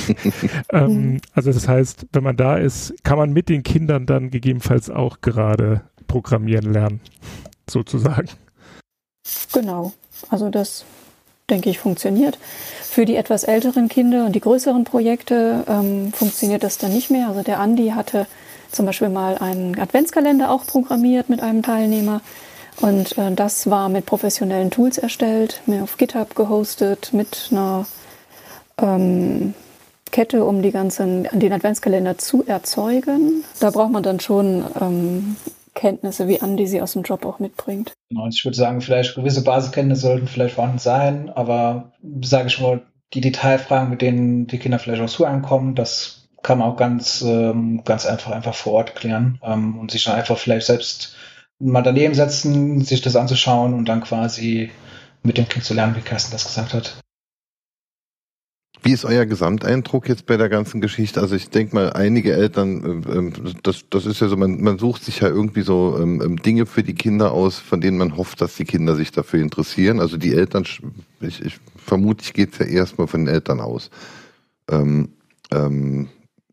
ähm, 0.71 1.21
also 1.35 1.53
das 1.53 1.67
heißt, 1.67 2.07
wenn 2.13 2.23
man 2.23 2.37
da 2.37 2.57
ist, 2.57 2.95
kann 3.03 3.19
man 3.19 3.33
mit 3.33 3.49
den 3.49 3.63
Kindern 3.63 4.07
dann 4.07 4.31
gegebenenfalls 4.31 4.89
auch 4.89 5.21
gerade 5.21 5.83
programmieren 6.07 6.73
lernen, 6.73 7.01
sozusagen. 7.69 8.29
Genau. 9.53 9.93
Also 10.31 10.49
das 10.51 10.85
denke 11.51 11.71
ich, 11.71 11.79
funktioniert. 11.79 12.39
Für 12.83 13.05
die 13.05 13.17
etwas 13.17 13.45
älteren 13.45 13.89
Kinder 13.89 14.27
und 14.27 14.35
die 14.35 14.41
größeren 14.41 14.85
Projekte 14.85 15.65
ähm, 15.69 16.13
funktioniert 16.13 16.63
das 16.63 16.79
dann 16.79 16.93
nicht 16.93 17.11
mehr. 17.11 17.29
Also 17.29 17.43
der 17.43 17.59
Andi 17.59 17.91
hatte 17.91 18.27
zum 18.71 18.87
Beispiel 18.87 19.09
mal 19.09 19.39
einen 19.39 19.79
Adventskalender 19.79 20.51
auch 20.51 20.67
programmiert 20.67 21.29
mit 21.29 21.41
einem 21.41 21.63
Teilnehmer. 21.63 22.21
Und 22.81 23.17
äh, 23.19 23.33
das 23.33 23.69
war 23.71 23.89
mit 23.89 24.07
professionellen 24.07 24.71
Tools 24.71 24.99
erstellt, 24.99 25.63
mir 25.67 25.83
auf 25.83 25.97
GitHub 25.97 26.35
gehostet, 26.35 27.13
mit 27.13 27.49
einer 27.51 27.87
ähm, 28.79 29.55
Kette, 30.11 30.45
um 30.45 30.63
die 30.63 30.71
ganzen, 30.71 31.29
den 31.33 31.53
Adventskalender 31.53 32.19
zu 32.19 32.45
erzeugen. 32.47 33.45
Da 33.61 33.71
braucht 33.71 33.93
man 33.93 34.03
dann 34.03 34.21
schon 34.21 34.65
ähm, 34.81 35.37
Kenntnisse, 35.75 36.29
wie 36.29 36.41
Andi 36.41 36.67
sie 36.67 36.83
aus 36.83 36.93
dem 36.93 37.03
Job 37.03 37.25
auch 37.25 37.39
mitbringt. 37.39 37.93
Genau, 38.11 38.27
ich 38.29 38.45
würde 38.45 38.57
sagen, 38.57 38.81
vielleicht 38.81 39.15
gewisse 39.15 39.43
Basiskenntnisse 39.43 40.03
sollten 40.03 40.27
vielleicht 40.27 40.55
vorhanden 40.55 40.79
sein, 40.79 41.31
aber 41.31 41.93
sage 42.23 42.49
ich 42.49 42.61
mal, 42.61 42.83
die 43.15 43.21
Detailfragen, 43.21 43.91
mit 43.91 44.03
denen 44.03 44.47
die 44.47 44.59
Kinder 44.59 44.79
vielleicht 44.79 45.03
auch 45.03 45.09
zuankommen, 45.11 45.75
das 45.75 46.29
kann 46.43 46.59
man 46.59 46.69
auch 46.71 46.77
ganz, 46.77 47.23
ähm, 47.23 47.83
ganz 47.85 48.05
einfach, 48.05 48.33
einfach 48.33 48.55
vor 48.55 48.73
Ort 48.75 48.95
klären 48.97 49.39
ähm, 49.43 49.79
und 49.79 49.91
sich 49.91 50.05
dann 50.05 50.17
einfach 50.17 50.39
vielleicht 50.39 50.67
selbst 50.67 51.15
mal 51.63 51.83
daneben 51.83 52.15
setzen, 52.15 52.83
sich 52.83 53.01
das 53.01 53.17
anzuschauen 53.17 53.75
und 53.75 53.87
dann 53.87 54.03
quasi 54.03 54.71
mit 55.23 55.39
dem 55.39 55.49
Kind 55.49 55.65
zu 55.65 55.75
lernen, 55.75 55.97
wie 55.97 56.01
Carsten 56.01 56.33
das 56.33 56.45
gesagt 56.45 56.75
hat. 56.75 56.97
Wie 58.85 58.93
ist 58.93 59.05
euer 59.05 59.27
Gesamteindruck 59.27 60.09
jetzt 60.09 60.27
bei 60.27 60.37
der 60.37 60.49
ganzen 60.49 60.81
Geschichte? 60.81 61.21
Also 61.21 61.37
ich 61.37 61.51
denke 61.51 61.77
mal, 61.77 61.93
einige 61.93 62.33
Eltern, 62.33 63.05
äh, 63.05 63.13
ähm, 63.13 63.33
das, 63.63 63.85
das 63.89 64.07
ist 64.07 64.21
ja 64.21 64.27
so, 64.27 64.37
man, 64.37 64.61
man 64.61 64.79
sucht 64.79 65.05
sich 65.05 65.21
ja 65.21 65.29
irgendwie 65.29 65.63
so 65.63 65.97
ähm, 66.01 66.21
ähm, 66.21 66.43
Dinge 66.43 66.67
für 66.67 66.83
die 66.83 66.95
Kinder 66.95 67.31
aus, 67.31 67.61
von 67.61 67.81
denen 67.81 67.97
man 67.97 68.17
hofft, 68.17 68.41
dass 68.41 68.57
die 68.57 68.65
Kinder 68.65 68.97
sich 68.97 69.13
dafür 69.13 69.41
interessieren. 69.41 70.01
Also 70.01 70.17
die 70.17 70.35
Eltern, 70.35 70.65
ich, 71.21 71.41
ich 71.45 71.61
vermutlich 71.77 72.33
geht 72.33 72.55
es 72.55 72.59
ja 72.59 72.67
erstmal 72.67 73.07
von 73.07 73.25
den 73.25 73.33
Eltern 73.33 73.61
aus. 73.61 73.91
Ähm, 74.69 75.11
ähm, 75.53 76.09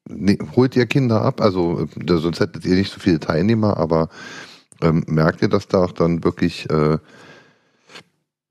ne, 0.08 0.38
holt 0.56 0.76
ihr 0.76 0.86
Kinder 0.86 1.24
ab? 1.24 1.42
Also 1.42 1.88
äh, 2.08 2.18
sonst 2.18 2.42
hättet 2.42 2.64
ihr 2.64 2.76
nicht 2.76 2.94
so 2.94 3.00
viele 3.00 3.20
Teilnehmer, 3.20 3.78
aber 3.78 4.10
ähm, 4.82 5.04
merkt 5.08 5.42
ihr, 5.42 5.50
dass 5.50 5.68
da 5.68 5.84
auch 5.84 5.92
dann 5.92 6.24
wirklich 6.24 6.70
äh, 6.70 6.98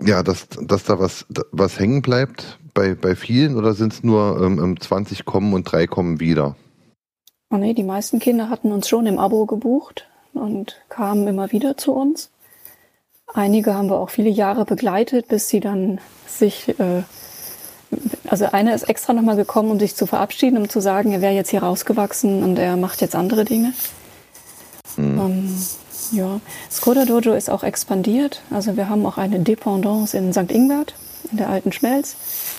ja, 0.01 0.23
dass, 0.23 0.49
dass 0.49 0.85
da 0.85 0.99
was, 0.99 1.27
was 1.51 1.79
hängen 1.79 2.03
bleibt 2.03 2.59
bei, 2.75 2.95
bei 2.95 3.17
vielen 3.17 3.57
oder 3.57 3.75
sind 3.75 3.93
es 3.93 4.05
nur 4.05 4.41
ähm, 4.41 4.81
20 4.81 5.25
kommen 5.25 5.53
und 5.55 5.65
drei 5.65 5.87
kommen 5.87 6.21
wieder? 6.21 6.57
Oh 7.51 7.57
nee, 7.57 7.75
die 7.75 7.85
meisten 7.85 8.19
Kinder 8.19 8.51
hatten 8.51 8.73
uns 8.73 8.89
schon 8.89 9.07
im 9.07 9.19
Abo 9.19 9.47
gebucht 9.47 10.07
und 10.35 10.81
kamen 10.89 11.27
immer 11.27 11.51
wieder 11.51 11.77
zu 11.77 11.93
uns. 11.93 12.31
Einige 13.35 13.75
haben 13.75 13.91
wir 13.91 13.99
auch 13.99 14.11
viele 14.11 14.31
Jahre 14.31 14.65
begleitet, 14.65 15.29
bis 15.29 15.49
sie 15.49 15.61
dann 15.61 16.01
sich, 16.27 16.69
äh, 16.79 17.03
also 18.29 18.47
einer 18.47 18.75
ist 18.75 18.89
extra 18.89 19.13
nochmal 19.13 19.37
gekommen, 19.37 19.71
um 19.71 19.81
sich 19.81 19.97
zu 19.97 20.07
verabschieden, 20.07 20.59
um 20.59 20.69
zu 20.69 20.81
sagen, 20.81 21.13
er 21.13 21.21
wäre 21.21 21.35
jetzt 21.35 21.51
hier 21.51 21.63
rausgewachsen 21.63 22.43
und 22.43 22.59
er 22.59 22.77
macht 22.77 23.01
jetzt 23.01 23.17
andere 23.17 23.45
Dinge. 23.45 23.73
Hm. 24.97 25.19
Ähm, 25.19 25.59
ja, 26.13 26.41
Skoda 26.71 27.05
Dojo 27.05 27.35
ist 27.35 27.51
auch 27.51 27.63
expandiert. 27.63 28.43
Also 28.51 28.77
wir 28.77 28.89
haben 28.89 29.05
auch 29.07 29.19
eine 29.19 29.41
Dependance 29.41 30.17
in 30.17 30.33
St. 30.33 30.51
Ingbert, 30.51 30.95
in 31.31 31.39
der 31.39 31.49
alten 31.49 31.73
Schmelz, 31.73 32.17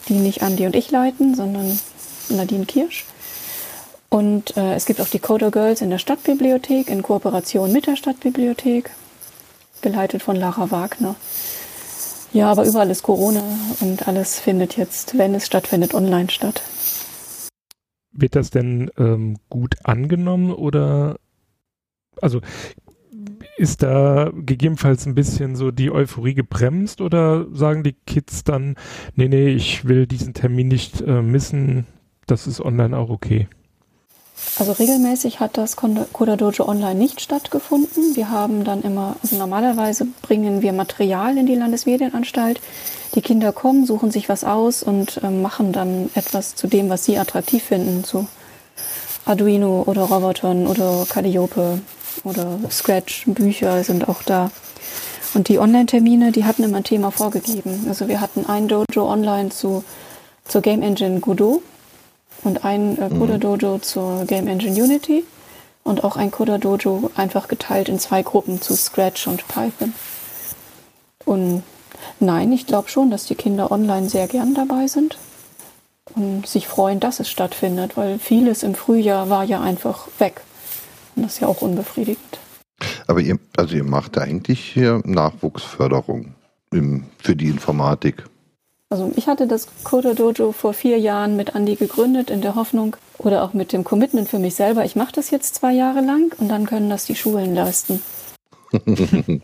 die 0.08 0.14
nicht 0.14 0.42
Andi 0.44 0.66
und 0.66 0.76
ich 0.76 0.92
leiten, 0.92 1.36
sondern 1.36 1.80
Nadine 2.30 2.66
Kirsch. 2.66 3.06
Und 4.10 4.58
äh, 4.58 4.74
es 4.74 4.86
gibt 4.86 5.02
auch 5.02 5.08
die 5.08 5.20
Coder 5.20 5.52
Girls 5.52 5.82
in 5.82 5.90
der 5.90 6.00
Stadtbibliothek 6.00 6.90
in 6.90 7.04
Kooperation 7.04 7.72
mit 7.72 7.86
der 7.86 7.96
Stadtbibliothek, 7.96 8.90
geleitet 9.82 10.24
von 10.24 10.36
Lara 10.36 10.72
Wagner. 10.72 11.16
Ja, 12.34 12.52
aber 12.52 12.66
überall 12.66 12.90
ist 12.90 13.04
Corona 13.04 13.44
und 13.82 14.08
alles 14.08 14.40
findet 14.40 14.78
jetzt, 14.78 15.18
wenn 15.18 15.34
es 15.34 15.46
stattfindet, 15.46 15.94
online 15.94 16.30
statt. 16.30 16.62
Wird 18.12 18.36
das 18.36 18.50
denn 18.50 18.92
ähm, 18.98 19.38
gut 19.50 19.76
angenommen 19.84 20.52
oder 20.52 21.18
also 22.22 22.42
ist 23.58 23.84
da 23.84 24.32
gegebenenfalls 24.34 25.06
ein 25.06 25.16
bisschen 25.16 25.56
so 25.56 25.72
die 25.72 25.92
Euphorie 25.92 26.34
gebremst 26.34 27.02
oder 27.02 27.46
sagen 27.54 27.84
die 27.84 27.96
Kids 28.06 28.44
dann, 28.44 28.76
nee, 29.16 29.28
nee, 29.28 29.50
ich 29.50 29.86
will 29.86 30.08
diesen 30.08 30.34
Termin 30.34 30.68
nicht 30.68 31.02
äh, 31.02 31.22
missen, 31.22 31.86
das 32.26 32.48
ist 32.48 32.62
online 32.62 32.98
auch 32.98 33.10
okay? 33.10 33.48
Also 34.58 34.72
regelmäßig 34.72 35.40
hat 35.40 35.58
das 35.58 35.76
Coda 35.76 36.36
Dojo 36.36 36.68
online 36.68 36.96
nicht 36.96 37.22
stattgefunden. 37.22 38.16
Wir 38.16 38.30
haben 38.30 38.64
dann 38.64 38.82
immer, 38.84 39.16
also 39.22 39.36
normalerweise 39.36 40.08
bringen 40.22 40.62
wir 40.62 40.74
Material 40.74 41.38
in 41.38 41.46
die 41.46 41.56
Landesmedienanstalt. 41.56 42.62
Die 43.16 43.22
Kinder 43.22 43.52
kommen, 43.52 43.86
suchen 43.86 44.12
sich 44.12 44.30
was 44.30 44.44
aus 44.44 44.84
und 44.84 45.22
äh, 45.24 45.30
machen 45.30 45.74
dann 45.74 46.10
etwas 46.14 46.56
zu 46.56 46.68
dem, 46.68 46.90
was 46.90 47.06
sie 47.06 47.18
attraktiv 47.18 47.64
finden, 47.64 48.04
zu 48.04 48.28
Arduino 49.26 49.84
oder 49.86 50.04
Robotern 50.04 50.68
oder 50.68 51.06
Calliope 51.10 51.80
oder 52.24 52.60
Scratch, 52.70 53.26
Bücher 53.28 53.84
sind 53.84 54.08
auch 54.08 54.24
da. 54.24 54.52
Und 55.34 55.48
die 55.48 55.60
Online-Termine, 55.60 56.32
die 56.32 56.46
hatten 56.46 56.64
immer 56.64 56.78
ein 56.78 56.84
Thema 56.84 57.12
vorgegeben. 57.12 57.86
Also 57.88 58.08
wir 58.08 58.20
hatten 58.20 58.46
ein 58.48 58.68
Dojo 58.68 59.08
online 59.08 59.50
zu, 59.50 59.84
zur 60.46 60.62
Game 60.62 60.82
Engine 60.82 61.20
Godot 61.20 61.62
und 62.44 62.66
ein 62.66 62.98
äh, 62.98 63.10
Coda 63.10 63.36
mhm. 63.36 63.40
Dojo 63.40 63.80
zur 63.80 64.26
Game 64.26 64.48
Engine 64.48 64.82
Unity 64.82 65.24
und 65.84 66.04
auch 66.04 66.18
ein 66.18 66.32
Coda 66.32 66.58
Dojo 66.58 67.12
einfach 67.16 67.48
geteilt 67.48 67.90
in 67.90 68.00
zwei 68.00 68.24
Gruppen 68.24 68.62
zu 68.62 68.76
Scratch 68.76 69.28
und 69.28 69.48
Python. 69.48 69.94
Und 71.26 71.64
nein, 72.20 72.52
ich 72.52 72.66
glaube 72.66 72.90
schon, 72.90 73.12
dass 73.12 73.26
die 73.26 73.36
Kinder 73.36 73.72
online 73.72 74.10
sehr 74.10 74.28
gern 74.28 74.56
dabei 74.56 74.88
sind 74.88 75.18
und 76.16 76.48
sich 76.48 76.68
freuen, 76.68 77.00
dass 77.00 77.20
es 77.20 77.30
stattfindet, 77.30 77.98
weil 77.98 78.18
vieles 78.18 78.64
im 78.64 78.74
Frühjahr 78.74 79.30
war 79.30 79.44
ja 79.44 79.62
einfach 79.62 80.08
weg. 80.18 80.42
Und 81.20 81.24
das 81.24 81.34
ist 81.34 81.40
ja 81.42 81.50
auch 81.50 81.62
unbefriedigend. 81.62 82.40
Aber 83.06 83.20
ihr, 83.20 83.38
also 83.58 83.76
ihr 83.76 83.84
macht 83.84 84.18
eigentlich 84.18 84.62
hier 84.62 85.02
Nachwuchsförderung 85.04 86.34
im, 86.72 87.08
für 87.18 87.36
die 87.36 87.50
Informatik. 87.50 88.24
Also 88.90 89.12
ich 89.18 89.28
hatte 89.28 89.46
das 89.46 89.68
Coder 89.84 90.16
Dojo 90.16 90.54
vor 90.54 90.72
vier 90.74 90.98
Jahren 90.98 91.36
mit 91.36 91.56
Andy 91.56 91.76
gegründet 91.76 92.30
in 92.30 92.40
der 92.40 92.56
Hoffnung 92.56 92.96
oder 93.18 93.44
auch 93.44 93.52
mit 93.52 93.74
dem 93.74 93.84
Commitment 93.84 94.30
für 94.30 94.40
mich 94.40 94.56
selber, 94.56 94.86
ich 94.86 94.96
mache 94.96 95.12
das 95.12 95.30
jetzt 95.30 95.56
zwei 95.56 95.74
Jahre 95.74 96.00
lang 96.00 96.34
und 96.38 96.48
dann 96.48 96.66
können 96.66 96.90
das 96.90 97.04
die 97.04 97.16
Schulen 97.16 97.54
leisten. 97.54 98.02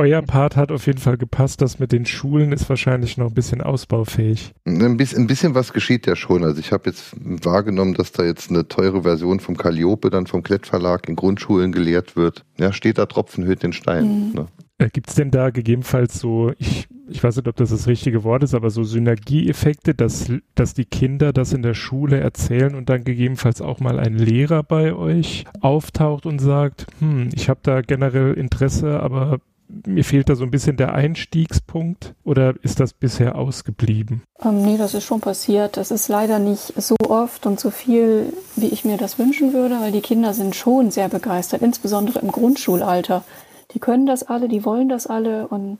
Euer 0.00 0.22
Part 0.22 0.56
hat 0.56 0.72
auf 0.72 0.86
jeden 0.86 0.98
Fall 0.98 1.18
gepasst. 1.18 1.60
Das 1.60 1.78
mit 1.78 1.92
den 1.92 2.06
Schulen 2.06 2.52
ist 2.52 2.66
wahrscheinlich 2.70 3.18
noch 3.18 3.26
ein 3.26 3.34
bisschen 3.34 3.60
ausbaufähig. 3.60 4.54
Ein 4.64 4.96
bisschen, 4.96 5.24
ein 5.24 5.26
bisschen 5.26 5.54
was 5.54 5.74
geschieht 5.74 6.06
ja 6.06 6.16
schon. 6.16 6.42
Also 6.42 6.58
ich 6.58 6.72
habe 6.72 6.88
jetzt 6.88 7.14
wahrgenommen, 7.20 7.92
dass 7.92 8.10
da 8.10 8.24
jetzt 8.24 8.48
eine 8.48 8.66
teure 8.66 9.02
Version 9.02 9.40
vom 9.40 9.58
Calliope 9.58 10.08
dann 10.08 10.26
vom 10.26 10.42
Klettverlag 10.42 11.06
in 11.06 11.16
Grundschulen 11.16 11.70
gelehrt 11.70 12.16
wird. 12.16 12.46
Ja, 12.58 12.72
steht 12.72 12.96
da 12.96 13.04
Tropfen 13.04 13.44
hüllt 13.44 13.62
den 13.62 13.74
Stein. 13.74 14.28
Mhm. 14.28 14.32
Ne? 14.32 14.46
Äh, 14.78 14.88
Gibt 14.88 15.10
es 15.10 15.16
denn 15.16 15.30
da 15.30 15.50
gegebenenfalls 15.50 16.18
so, 16.18 16.54
ich, 16.56 16.88
ich 17.10 17.22
weiß 17.22 17.36
nicht, 17.36 17.48
ob 17.48 17.56
das 17.56 17.68
das 17.68 17.86
richtige 17.86 18.24
Wort 18.24 18.42
ist, 18.42 18.54
aber 18.54 18.70
so 18.70 18.82
Synergieeffekte, 18.82 19.94
dass, 19.94 20.32
dass 20.54 20.72
die 20.72 20.86
Kinder 20.86 21.34
das 21.34 21.52
in 21.52 21.60
der 21.60 21.74
Schule 21.74 22.18
erzählen 22.18 22.74
und 22.74 22.88
dann 22.88 23.04
gegebenenfalls 23.04 23.60
auch 23.60 23.80
mal 23.80 24.00
ein 24.00 24.14
Lehrer 24.14 24.62
bei 24.62 24.94
euch 24.94 25.44
auftaucht 25.60 26.24
und 26.24 26.38
sagt, 26.38 26.86
hm, 27.00 27.28
ich 27.34 27.50
habe 27.50 27.60
da 27.62 27.82
generell 27.82 28.32
Interesse, 28.32 29.00
aber 29.00 29.40
mir 29.86 30.04
fehlt 30.04 30.28
da 30.28 30.34
so 30.34 30.44
ein 30.44 30.50
bisschen 30.50 30.76
der 30.76 30.94
Einstiegspunkt 30.94 32.14
oder 32.24 32.54
ist 32.62 32.80
das 32.80 32.92
bisher 32.92 33.36
ausgeblieben? 33.36 34.22
Ähm, 34.42 34.62
nee, 34.64 34.76
das 34.76 34.94
ist 34.94 35.04
schon 35.04 35.20
passiert. 35.20 35.76
Das 35.76 35.90
ist 35.90 36.08
leider 36.08 36.38
nicht 36.38 36.72
so 36.76 36.96
oft 37.08 37.46
und 37.46 37.60
so 37.60 37.70
viel, 37.70 38.32
wie 38.56 38.68
ich 38.68 38.84
mir 38.84 38.96
das 38.96 39.18
wünschen 39.18 39.52
würde, 39.52 39.80
weil 39.80 39.92
die 39.92 40.00
Kinder 40.00 40.34
sind 40.34 40.56
schon 40.56 40.90
sehr 40.90 41.08
begeistert, 41.08 41.62
insbesondere 41.62 42.20
im 42.20 42.32
Grundschulalter. 42.32 43.24
Die 43.72 43.78
können 43.78 44.06
das 44.06 44.22
alle, 44.22 44.48
die 44.48 44.64
wollen 44.64 44.88
das 44.88 45.06
alle 45.06 45.46
und 45.48 45.78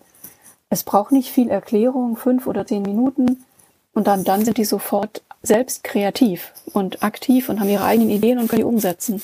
es 0.68 0.84
braucht 0.84 1.12
nicht 1.12 1.30
viel 1.30 1.48
Erklärung, 1.48 2.16
fünf 2.16 2.46
oder 2.46 2.66
zehn 2.66 2.82
Minuten 2.82 3.44
und 3.92 4.06
dann, 4.06 4.24
dann 4.24 4.44
sind 4.44 4.56
die 4.56 4.64
sofort 4.64 5.22
selbst 5.42 5.84
kreativ 5.84 6.52
und 6.72 7.02
aktiv 7.02 7.48
und 7.48 7.60
haben 7.60 7.68
ihre 7.68 7.84
eigenen 7.84 8.10
Ideen 8.10 8.38
und 8.38 8.48
können 8.48 8.60
die 8.60 8.66
umsetzen. 8.66 9.22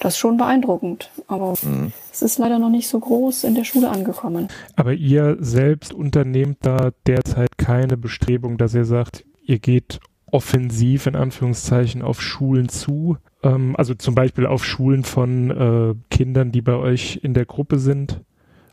Das 0.00 0.14
ist 0.14 0.18
schon 0.18 0.36
beeindruckend, 0.36 1.10
aber 1.26 1.54
mhm. 1.62 1.92
es 2.12 2.22
ist 2.22 2.38
leider 2.38 2.58
noch 2.58 2.70
nicht 2.70 2.88
so 2.88 3.00
groß 3.00 3.44
in 3.44 3.54
der 3.54 3.64
Schule 3.64 3.90
angekommen. 3.90 4.48
Aber 4.76 4.92
ihr 4.92 5.36
selbst 5.40 5.92
unternehmt 5.92 6.58
da 6.60 6.90
derzeit 7.06 7.58
keine 7.58 7.96
Bestrebung, 7.96 8.58
dass 8.58 8.74
ihr 8.74 8.84
sagt, 8.84 9.24
ihr 9.42 9.58
geht 9.58 9.98
offensiv 10.30 11.06
in 11.06 11.16
Anführungszeichen 11.16 12.02
auf 12.02 12.20
Schulen 12.20 12.68
zu, 12.68 13.16
ähm, 13.42 13.74
also 13.76 13.94
zum 13.94 14.14
Beispiel 14.14 14.46
auf 14.46 14.64
Schulen 14.64 15.04
von 15.04 15.50
äh, 15.50 15.94
Kindern, 16.14 16.52
die 16.52 16.62
bei 16.62 16.74
euch 16.74 17.20
in 17.22 17.34
der 17.34 17.46
Gruppe 17.46 17.78
sind. 17.78 18.20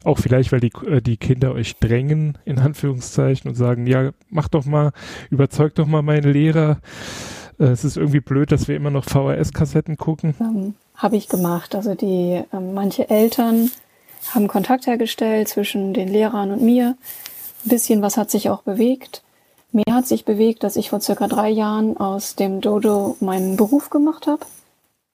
Auch 0.03 0.19
vielleicht, 0.19 0.51
weil 0.51 0.59
die, 0.59 0.71
äh, 0.85 1.01
die 1.01 1.17
Kinder 1.17 1.53
euch 1.53 1.77
drängen, 1.77 2.37
in 2.45 2.59
Anführungszeichen, 2.59 3.49
und 3.49 3.55
sagen, 3.55 3.87
ja, 3.87 4.11
mach 4.29 4.47
doch 4.47 4.65
mal, 4.65 4.91
überzeug 5.29 5.73
doch 5.75 5.87
mal 5.87 6.01
meine 6.01 6.31
Lehrer. 6.31 6.79
Äh, 7.59 7.65
es 7.65 7.83
ist 7.83 7.97
irgendwie 7.97 8.19
blöd, 8.19 8.51
dass 8.51 8.67
wir 8.67 8.75
immer 8.75 8.91
noch 8.91 9.05
VHS-Kassetten 9.05 9.97
gucken. 9.97 10.35
Ähm, 10.39 10.75
Habe 10.95 11.17
ich 11.17 11.27
gemacht. 11.27 11.75
Also 11.75 11.95
die 11.95 12.43
äh, 12.51 12.59
manche 12.59 13.09
Eltern 13.09 13.71
haben 14.33 14.47
Kontakt 14.47 14.87
hergestellt 14.87 15.47
zwischen 15.47 15.93
den 15.93 16.07
Lehrern 16.07 16.51
und 16.51 16.61
mir 16.61 16.95
Ein 17.65 17.69
bisschen 17.69 18.01
was 18.01 18.17
hat 18.17 18.31
sich 18.31 18.49
auch 18.49 18.61
bewegt. 18.61 19.23
Mehr 19.71 19.93
hat 19.93 20.07
sich 20.07 20.23
bewegt, 20.23 20.63
dass 20.63 20.77
ich 20.77 20.89
vor 20.89 21.01
circa 21.01 21.27
drei 21.27 21.49
Jahren 21.49 21.97
aus 21.97 22.35
dem 22.35 22.61
Dojo 22.61 23.17
meinen 23.19 23.57
Beruf 23.57 23.89
gemacht 23.89 24.25
habe. 24.25 24.45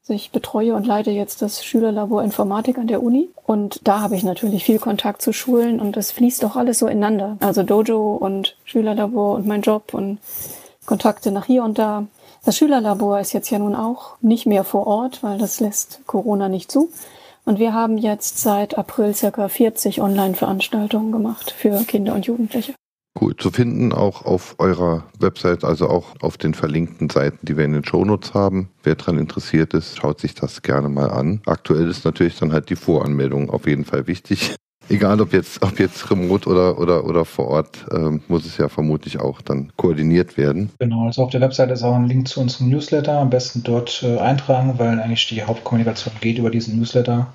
Also 0.04 0.14
ich 0.14 0.32
betreue 0.32 0.76
und 0.76 0.86
leite 0.86 1.12
jetzt 1.12 1.42
das 1.42 1.64
Schülerlabor 1.64 2.24
Informatik 2.24 2.78
an 2.78 2.88
der 2.88 3.02
Uni. 3.02 3.30
Und 3.46 3.88
da 3.88 4.02
habe 4.02 4.16
ich 4.16 4.24
natürlich 4.24 4.64
viel 4.64 4.80
Kontakt 4.80 5.22
zu 5.22 5.34
Schulen 5.34 5.80
und 5.80 5.96
das 5.96 6.12
fließt 6.12 6.44
auch 6.46 6.56
alles 6.56 6.80
so 6.80 6.88
ineinander. 6.88 7.38
Also 7.40 7.64
Dojo 7.64 8.16
und 8.16 8.56
Schülerlabor 8.66 9.36
und 9.36 9.48
mein 9.48 9.62
Job 9.62 9.94
und 9.94 10.20
Kontakte 10.86 11.32
nach 11.32 11.46
hier 11.46 11.64
und 11.64 11.80
da. 11.80 12.06
Das 12.44 12.58
Schülerlabor 12.58 13.20
ist 13.20 13.34
jetzt 13.34 13.52
ja 13.52 13.60
nun 13.60 13.76
auch 13.76 14.18
nicht 14.20 14.48
mehr 14.48 14.64
vor 14.64 14.88
Ort, 14.88 15.22
weil 15.22 15.38
das 15.38 15.60
lässt 15.60 16.02
Corona 16.08 16.50
nicht 16.50 16.72
zu. 16.72 16.90
Und 17.46 17.60
wir 17.60 17.74
haben 17.74 18.00
jetzt 18.00 18.40
seit 18.40 18.78
April 18.78 19.14
circa 19.14 19.48
40 19.48 20.02
Online-Veranstaltungen 20.02 21.12
gemacht 21.12 21.52
für 21.52 21.84
Kinder 21.84 22.16
und 22.16 22.26
Jugendliche. 22.26 22.74
Cool. 23.20 23.36
Zu 23.36 23.52
finden 23.52 23.94
auch 23.94 24.26
auf 24.26 24.56
eurer 24.58 25.04
Website, 25.20 25.64
also 25.64 25.88
auch 25.88 26.16
auf 26.22 26.38
den 26.38 26.54
verlinkten 26.54 27.10
Seiten, 27.10 27.46
die 27.46 27.58
wir 27.58 27.66
in 27.66 27.74
den 27.74 27.86
Shownotes 27.86 28.34
haben. 28.34 28.70
Wer 28.84 28.96
daran 28.96 29.20
interessiert 29.20 29.74
ist, 29.74 29.98
schaut 29.98 30.20
sich 30.20 30.34
das 30.34 30.62
gerne 30.62 30.90
mal 30.90 31.12
an. 31.12 31.42
Aktuell 31.46 31.90
ist 31.90 32.06
natürlich 32.06 32.40
dann 32.40 32.54
halt 32.54 32.70
die 32.70 32.76
Voranmeldung 32.76 33.50
auf 33.50 33.68
jeden 33.68 33.86
Fall 33.86 34.08
wichtig. 34.08 34.56
Egal 34.90 35.22
ob 35.22 35.32
jetzt, 35.32 35.62
ob 35.62 35.80
jetzt 35.80 36.10
remote 36.12 36.50
oder, 36.50 36.78
oder, 36.78 37.06
oder 37.06 37.24
vor 37.24 37.48
Ort, 37.48 37.86
ähm, 37.92 38.22
muss 38.28 38.46
es 38.46 38.58
ja 38.58 38.68
vermutlich 38.68 39.20
auch 39.20 39.42
dann 39.42 39.72
koordiniert 39.78 40.38
werden. 40.38 40.70
Genau, 40.80 41.06
also 41.06 41.24
auf 41.24 41.32
der 41.32 41.42
Webseite 41.42 41.74
ist 41.74 41.84
auch 41.84 41.96
ein 41.96 42.08
Link 42.08 42.28
zu 42.28 42.42
unserem 42.42 42.70
Newsletter. 42.70 43.20
Am 43.20 43.30
besten 43.30 43.64
dort 43.64 44.04
äh, 44.04 44.18
eintragen, 44.18 44.74
weil 44.78 45.00
eigentlich 45.00 45.28
die 45.28 45.44
Hauptkommunikation 45.44 46.14
geht 46.20 46.38
über 46.40 46.50
diesen 46.50 46.78
Newsletter. 46.78 47.34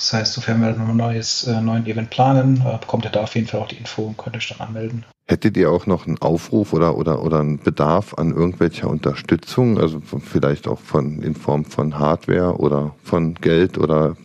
Das 0.00 0.14
heißt, 0.14 0.32
sofern 0.32 0.62
wir 0.62 0.68
ein 0.68 0.96
neues, 0.96 1.46
äh, 1.46 1.60
neuen 1.60 1.84
Event 1.84 2.08
planen, 2.08 2.64
äh, 2.66 2.78
bekommt 2.78 3.04
ihr 3.04 3.10
da 3.10 3.20
auf 3.20 3.34
jeden 3.34 3.46
Fall 3.46 3.60
auch 3.60 3.68
die 3.68 3.76
Info 3.76 4.00
und 4.02 4.16
könnt 4.16 4.34
euch 4.34 4.48
dann 4.48 4.66
anmelden. 4.66 5.04
Hättet 5.28 5.58
ihr 5.58 5.70
auch 5.70 5.84
noch 5.84 6.06
einen 6.06 6.16
Aufruf 6.22 6.72
oder, 6.72 6.96
oder, 6.96 7.22
oder 7.22 7.40
einen 7.40 7.58
Bedarf 7.58 8.14
an 8.14 8.30
irgendwelcher 8.30 8.88
Unterstützung, 8.88 9.78
also 9.78 10.00
vielleicht 10.00 10.68
auch 10.68 10.78
von, 10.78 11.20
in 11.20 11.34
Form 11.34 11.66
von 11.66 11.98
Hardware 11.98 12.56
oder 12.56 12.94
von 13.04 13.34
Geld 13.34 13.76
oder 13.76 14.16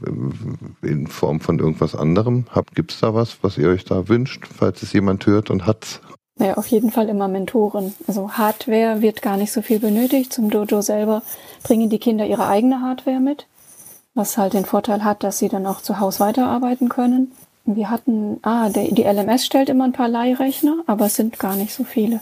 äh, 0.81 0.87
in 0.87 1.07
Form 1.07 1.41
von 1.41 1.59
irgendwas 1.59 1.93
anderem? 1.93 2.45
Gibt 2.73 2.93
es 2.93 3.01
da 3.01 3.13
was, 3.13 3.37
was 3.41 3.57
ihr 3.57 3.67
euch 3.67 3.83
da 3.83 4.07
wünscht, 4.07 4.47
falls 4.47 4.81
es 4.81 4.93
jemand 4.93 5.25
hört 5.25 5.49
und 5.49 5.65
hat's? 5.65 5.99
Naja, 6.39 6.53
auf 6.53 6.67
jeden 6.67 6.91
Fall 6.91 7.09
immer 7.09 7.27
Mentoren. 7.27 7.93
Also 8.07 8.31
Hardware 8.31 9.01
wird 9.01 9.21
gar 9.21 9.35
nicht 9.35 9.51
so 9.51 9.61
viel 9.61 9.79
benötigt. 9.79 10.31
Zum 10.31 10.49
Dojo 10.49 10.81
selber 10.81 11.21
bringen 11.63 11.89
die 11.89 11.99
Kinder 11.99 12.25
ihre 12.25 12.47
eigene 12.47 12.81
Hardware 12.81 13.19
mit 13.19 13.45
was 14.15 14.37
halt 14.37 14.53
den 14.53 14.65
Vorteil 14.65 15.03
hat, 15.03 15.23
dass 15.23 15.37
sie 15.37 15.49
dann 15.49 15.67
auch 15.67 15.81
zu 15.81 15.99
Hause 15.99 16.21
weiterarbeiten 16.21 16.89
können. 16.89 17.31
Wir 17.65 17.89
hatten, 17.89 18.37
ah, 18.43 18.69
der, 18.69 18.91
die 18.91 19.03
LMS 19.03 19.45
stellt 19.45 19.69
immer 19.69 19.83
ein 19.83 19.91
paar 19.91 20.07
Leihrechner, 20.07 20.83
aber 20.87 21.07
es 21.07 21.15
sind 21.15 21.37
gar 21.37 21.55
nicht 21.55 21.73
so 21.73 21.83
viele. 21.83 22.21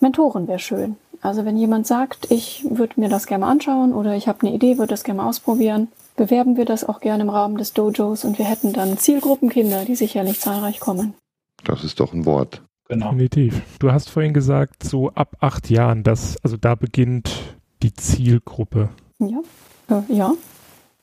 Mentoren 0.00 0.48
wäre 0.48 0.58
schön. 0.58 0.96
Also 1.20 1.44
wenn 1.44 1.56
jemand 1.56 1.86
sagt, 1.86 2.30
ich 2.30 2.64
würde 2.68 3.00
mir 3.00 3.08
das 3.08 3.26
gerne 3.26 3.44
mal 3.44 3.50
anschauen 3.50 3.92
oder 3.92 4.14
ich 4.14 4.28
habe 4.28 4.46
eine 4.46 4.54
Idee, 4.54 4.78
würde 4.78 4.90
das 4.90 5.04
gerne 5.04 5.22
mal 5.22 5.28
ausprobieren, 5.28 5.88
bewerben 6.16 6.56
wir 6.56 6.64
das 6.64 6.88
auch 6.88 7.00
gerne 7.00 7.24
im 7.24 7.30
Rahmen 7.30 7.58
des 7.58 7.72
Dojos 7.72 8.24
und 8.24 8.38
wir 8.38 8.44
hätten 8.44 8.72
dann 8.72 8.98
Zielgruppenkinder, 8.98 9.84
die 9.84 9.96
sicherlich 9.96 10.40
zahlreich 10.40 10.80
kommen. 10.80 11.14
Das 11.64 11.84
ist 11.84 12.00
doch 12.00 12.12
ein 12.12 12.24
Wort. 12.24 12.62
Genau. 12.88 13.10
Definitiv. 13.10 13.60
Du 13.80 13.92
hast 13.92 14.08
vorhin 14.08 14.32
gesagt, 14.32 14.82
so 14.84 15.10
ab 15.10 15.36
acht 15.40 15.68
Jahren, 15.68 16.04
das, 16.04 16.36
also 16.42 16.56
da 16.56 16.74
beginnt 16.74 17.30
die 17.82 17.92
Zielgruppe. 17.92 18.88
Ja, 19.18 19.40
äh, 19.90 20.14
ja, 20.14 20.32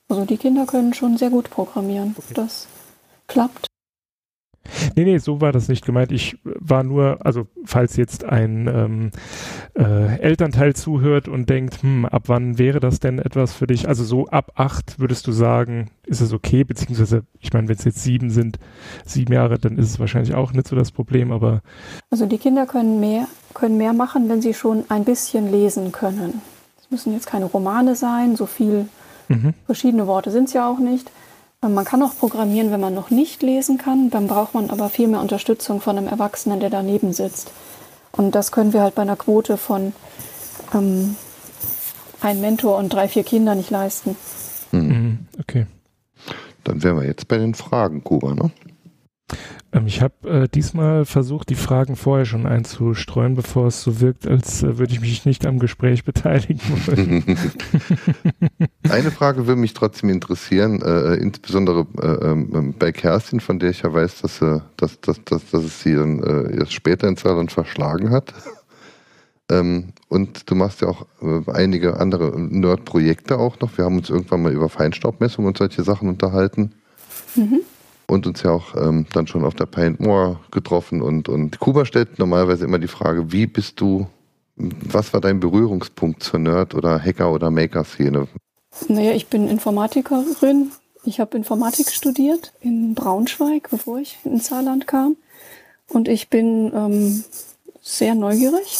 also 0.09 0.25
die 0.25 0.37
Kinder 0.37 0.65
können 0.65 0.93
schon 0.93 1.17
sehr 1.17 1.29
gut 1.29 1.49
programmieren. 1.49 2.15
Okay. 2.17 2.33
Das 2.33 2.67
klappt. 3.27 3.67
Nee, 4.95 5.03
nee, 5.03 5.17
so 5.17 5.41
war 5.41 5.51
das 5.51 5.67
nicht 5.67 5.85
gemeint. 5.85 6.11
Ich 6.11 6.37
war 6.43 6.83
nur, 6.83 7.25
also 7.25 7.47
falls 7.65 7.97
jetzt 7.97 8.23
ein 8.23 8.67
ähm, 8.67 9.11
äh, 9.77 10.19
Elternteil 10.19 10.75
zuhört 10.75 11.27
und 11.27 11.49
denkt, 11.49 11.83
hm, 11.83 12.05
ab 12.05 12.23
wann 12.27 12.57
wäre 12.57 12.79
das 12.79 12.99
denn 12.99 13.19
etwas 13.19 13.53
für 13.53 13.67
dich? 13.67 13.87
Also 13.87 14.03
so 14.03 14.27
ab 14.27 14.53
acht 14.55 14.99
würdest 14.99 15.27
du 15.27 15.31
sagen, 15.31 15.91
ist 16.05 16.21
es 16.21 16.33
okay, 16.33 16.63
beziehungsweise, 16.63 17.23
ich 17.39 17.53
meine, 17.53 17.67
wenn 17.67 17.75
es 17.75 17.83
jetzt 17.83 18.03
sieben 18.03 18.29
sind, 18.29 18.57
sieben 19.05 19.33
Jahre, 19.33 19.59
dann 19.59 19.77
ist 19.77 19.89
es 19.89 19.99
wahrscheinlich 19.99 20.33
auch 20.33 20.51
nicht 20.51 20.67
so 20.67 20.75
das 20.75 20.91
Problem, 20.91 21.31
aber. 21.31 21.61
Also 22.09 22.25
die 22.25 22.37
Kinder 22.37 22.65
können 22.65 22.99
mehr, 22.99 23.27
können 23.53 23.77
mehr 23.77 23.93
machen, 23.93 24.29
wenn 24.29 24.41
sie 24.41 24.53
schon 24.53 24.85
ein 24.89 25.05
bisschen 25.05 25.51
lesen 25.51 25.91
können. 25.91 26.41
Es 26.79 26.89
müssen 26.89 27.13
jetzt 27.13 27.27
keine 27.27 27.45
Romane 27.45 27.95
sein, 27.95 28.35
so 28.35 28.45
viel 28.45 28.87
Mhm. 29.27 29.53
Verschiedene 29.65 30.07
Worte 30.07 30.31
sind 30.31 30.45
es 30.45 30.53
ja 30.53 30.69
auch 30.69 30.79
nicht. 30.79 31.11
Ähm, 31.63 31.73
man 31.73 31.85
kann 31.85 32.01
auch 32.01 32.15
programmieren, 32.17 32.71
wenn 32.71 32.79
man 32.79 32.93
noch 32.93 33.09
nicht 33.09 33.41
lesen 33.41 33.77
kann. 33.77 34.09
Dann 34.09 34.27
braucht 34.27 34.53
man 34.53 34.69
aber 34.69 34.89
viel 34.89 35.07
mehr 35.07 35.21
Unterstützung 35.21 35.81
von 35.81 35.97
einem 35.97 36.07
Erwachsenen, 36.07 36.59
der 36.59 36.69
daneben 36.69 37.13
sitzt. 37.13 37.51
Und 38.11 38.35
das 38.35 38.51
können 38.51 38.73
wir 38.73 38.81
halt 38.81 38.95
bei 38.95 39.01
einer 39.01 39.17
Quote 39.17 39.57
von 39.57 39.93
ähm, 40.73 41.15
einem 42.21 42.41
Mentor 42.41 42.77
und 42.77 42.93
drei, 42.93 43.07
vier 43.07 43.23
Kindern 43.23 43.57
nicht 43.57 43.69
leisten. 43.69 44.15
Mhm. 44.71 45.19
Okay. 45.39 45.67
Dann 46.63 46.81
wären 46.81 46.97
wir 46.97 47.05
jetzt 47.05 47.27
bei 47.27 47.37
den 47.37 47.53
Fragen, 47.53 48.03
Kuba, 48.03 48.33
ne? 48.33 48.51
Ähm, 49.75 49.87
ich 49.87 50.01
habe 50.01 50.29
äh, 50.29 50.47
diesmal 50.47 51.05
versucht, 51.05 51.49
die 51.49 51.55
Fragen 51.55 51.95
vorher 51.95 52.25
schon 52.25 52.45
einzustreuen, 52.45 53.35
bevor 53.35 53.67
es 53.67 53.81
so 53.81 53.99
wirkt, 53.99 54.27
als 54.27 54.63
äh, 54.63 54.77
würde 54.77 54.93
ich 54.93 55.01
mich 55.01 55.25
nicht 55.25 55.45
am 55.45 55.59
Gespräch 55.59 56.03
beteiligen 56.03 56.61
wollen. 56.87 57.37
Eine 58.89 59.11
Frage 59.11 59.47
würde 59.47 59.59
mich 59.59 59.73
trotzdem 59.73 60.09
interessieren, 60.09 60.81
äh, 60.81 61.15
insbesondere 61.15 61.85
äh, 62.01 62.31
ähm, 62.31 62.75
bei 62.79 62.91
Kerstin, 62.91 63.39
von 63.39 63.59
der 63.59 63.71
ich 63.71 63.81
ja 63.81 63.93
weiß, 63.93 64.21
dass, 64.21 64.41
äh, 64.41 64.59
dass, 64.77 64.99
dass, 65.01 65.23
dass, 65.25 65.45
dass 65.51 65.63
es 65.63 65.81
sie 65.81 65.95
dann 65.95 66.23
äh, 66.23 66.57
erst 66.57 66.73
später 66.73 67.07
in 67.07 67.17
Saarland 67.17 67.51
verschlagen 67.51 68.11
hat. 68.11 68.33
Ähm, 69.51 69.93
und 70.07 70.49
du 70.49 70.55
machst 70.55 70.81
ja 70.81 70.87
auch 70.87 71.05
äh, 71.21 71.51
einige 71.51 71.99
andere 71.99 72.39
Nerd-Projekte 72.39 73.37
auch 73.37 73.59
noch. 73.59 73.77
Wir 73.77 73.85
haben 73.85 73.97
uns 73.97 74.09
irgendwann 74.09 74.41
mal 74.41 74.53
über 74.53 74.69
Feinstaubmessung 74.69 75.45
und 75.45 75.57
solche 75.57 75.83
Sachen 75.83 76.09
unterhalten. 76.09 76.71
Mhm 77.35 77.61
und 78.07 78.27
uns 78.27 78.43
ja 78.43 78.51
auch 78.51 78.75
ähm, 78.75 79.05
dann 79.13 79.27
schon 79.27 79.45
auf 79.45 79.55
der 79.55 79.65
Paint 79.65 79.99
More 79.99 80.39
getroffen. 80.51 81.01
Und, 81.01 81.29
und 81.29 81.59
Kuba 81.59 81.85
stellt 81.85 82.19
normalerweise 82.19 82.65
immer 82.65 82.79
die 82.79 82.87
Frage, 82.87 83.31
wie 83.31 83.47
bist 83.47 83.79
du, 83.81 84.07
was 84.55 85.13
war 85.13 85.21
dein 85.21 85.39
Berührungspunkt 85.39 86.23
zur 86.23 86.39
Nerd- 86.39 86.75
oder 86.75 86.99
Hacker- 86.99 87.31
oder 87.31 87.51
Maker-Szene? 87.51 88.27
Naja, 88.87 89.11
ich 89.13 89.27
bin 89.27 89.47
Informatikerin. 89.47 90.71
Ich 91.03 91.19
habe 91.19 91.37
Informatik 91.37 91.91
studiert 91.91 92.53
in 92.61 92.95
Braunschweig, 92.95 93.69
bevor 93.69 93.99
ich 93.99 94.17
ins 94.23 94.47
Saarland 94.47 94.87
kam. 94.87 95.17
Und 95.87 96.07
ich 96.07 96.29
bin 96.29 96.71
ähm, 96.73 97.23
sehr 97.81 98.15
neugierig 98.15 98.79